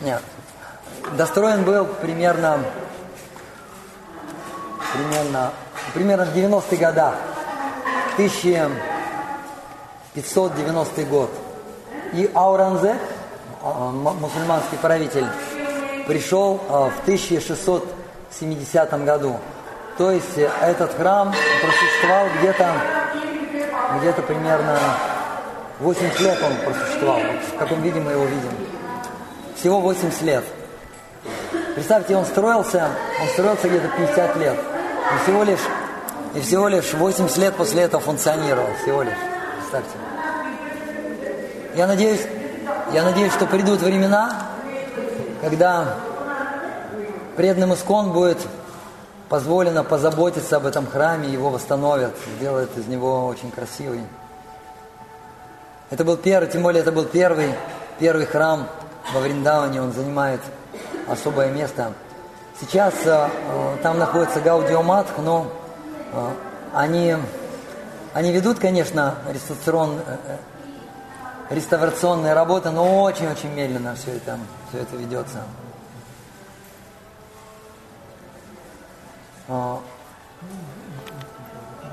Нет. 0.00 0.22
Достроен 1.16 1.64
был 1.64 1.86
примерно, 1.86 2.60
примерно, 4.92 5.50
примерно 5.94 6.26
в 6.26 6.36
90-х 6.36 6.76
годах. 6.76 7.14
1590 8.14 11.04
год. 11.04 11.30
И 12.12 12.30
Ауранзек, 12.34 12.98
а, 13.62 13.90
мусульманский 13.90 14.76
правитель, 14.78 15.26
пришел 16.06 16.60
а, 16.68 16.90
в 16.90 17.00
1670 17.02 19.04
году. 19.04 19.40
То 19.98 20.12
есть 20.12 20.38
э, 20.38 20.48
этот 20.62 20.94
храм 20.94 21.34
просуществовал 21.60 22.28
где-то 22.38 22.72
где-то 23.96 24.22
примерно 24.22 24.78
80 25.80 26.20
лет 26.20 26.38
он 26.42 26.56
просуществовал. 26.64 27.20
В 27.54 27.58
каком 27.58 27.82
виде 27.82 28.00
мы 28.00 28.12
его 28.12 28.24
видим? 28.24 28.50
Всего 29.56 29.80
80 29.80 30.22
лет. 30.22 30.44
Представьте, 31.74 32.16
он 32.16 32.24
строился, 32.24 32.90
он 33.20 33.28
строился 33.28 33.68
где-то 33.68 33.88
50 33.88 34.36
лет. 34.36 34.56
И 34.58 35.24
всего 35.24 35.44
лишь, 35.44 35.60
и 36.34 36.40
всего 36.40 36.68
лишь 36.68 36.92
80 36.92 37.36
лет 37.38 37.54
после 37.54 37.82
этого 37.82 38.02
функционировал. 38.02 38.68
Всего 38.82 39.02
лишь. 39.02 39.14
Представьте. 39.60 39.96
Я 41.74 41.86
надеюсь, 41.86 42.26
я 42.92 43.04
надеюсь, 43.04 43.32
что 43.32 43.46
придут 43.46 43.80
времена, 43.80 44.48
когда 45.40 45.94
преданным 47.36 47.74
искон 47.74 48.12
будет 48.12 48.38
позволено 49.28 49.84
позаботиться 49.84 50.56
об 50.56 50.66
этом 50.66 50.86
храме, 50.86 51.28
его 51.28 51.50
восстановят, 51.50 52.14
сделают 52.36 52.76
из 52.76 52.86
него 52.86 53.26
очень 53.26 53.50
красивый. 53.50 54.00
Это 55.90 56.04
был 56.04 56.16
первый, 56.16 56.48
тем 56.48 56.62
более 56.62 56.82
это 56.82 56.92
был 56.92 57.04
первый, 57.04 57.54
первый 57.98 58.26
храм 58.26 58.66
во 59.12 59.20
Вриндаване, 59.20 59.82
он 59.82 59.92
занимает 59.92 60.40
особое 61.08 61.50
место. 61.50 61.92
Сейчас 62.60 62.94
э, 63.04 63.28
там 63.82 63.98
находится 63.98 64.40
Гаудиомат, 64.40 65.06
но 65.18 65.46
э, 66.12 66.30
они, 66.74 67.16
они 68.12 68.32
ведут, 68.32 68.58
конечно, 68.58 69.14
реставрацион, 69.32 70.00
э, 70.06 70.16
э, 71.50 71.54
реставрационные 71.54 72.34
работы, 72.34 72.70
но 72.70 73.02
очень-очень 73.02 73.54
медленно 73.54 73.94
все 73.94 74.16
это, 74.16 74.38
все 74.68 74.82
это 74.82 74.96
ведется. 74.96 75.38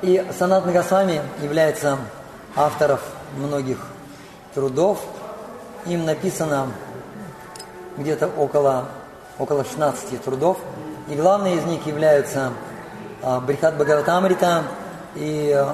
И 0.01 0.25
Санат 0.37 0.65
Нагасвами 0.65 1.21
является 1.41 1.97
автором 2.55 2.99
многих 3.37 3.77
трудов. 4.53 4.99
Им 5.85 6.05
написано 6.05 6.67
где-то 7.97 8.27
около, 8.27 8.85
около 9.39 9.63
16 9.63 10.21
трудов. 10.23 10.57
И 11.07 11.15
главные 11.15 11.55
из 11.55 11.63
них 11.65 11.85
являются 11.87 12.51
а, 13.21 13.39
Брихат 13.39 13.75
Бхагаватамрита 13.75 14.63
и 15.15 15.65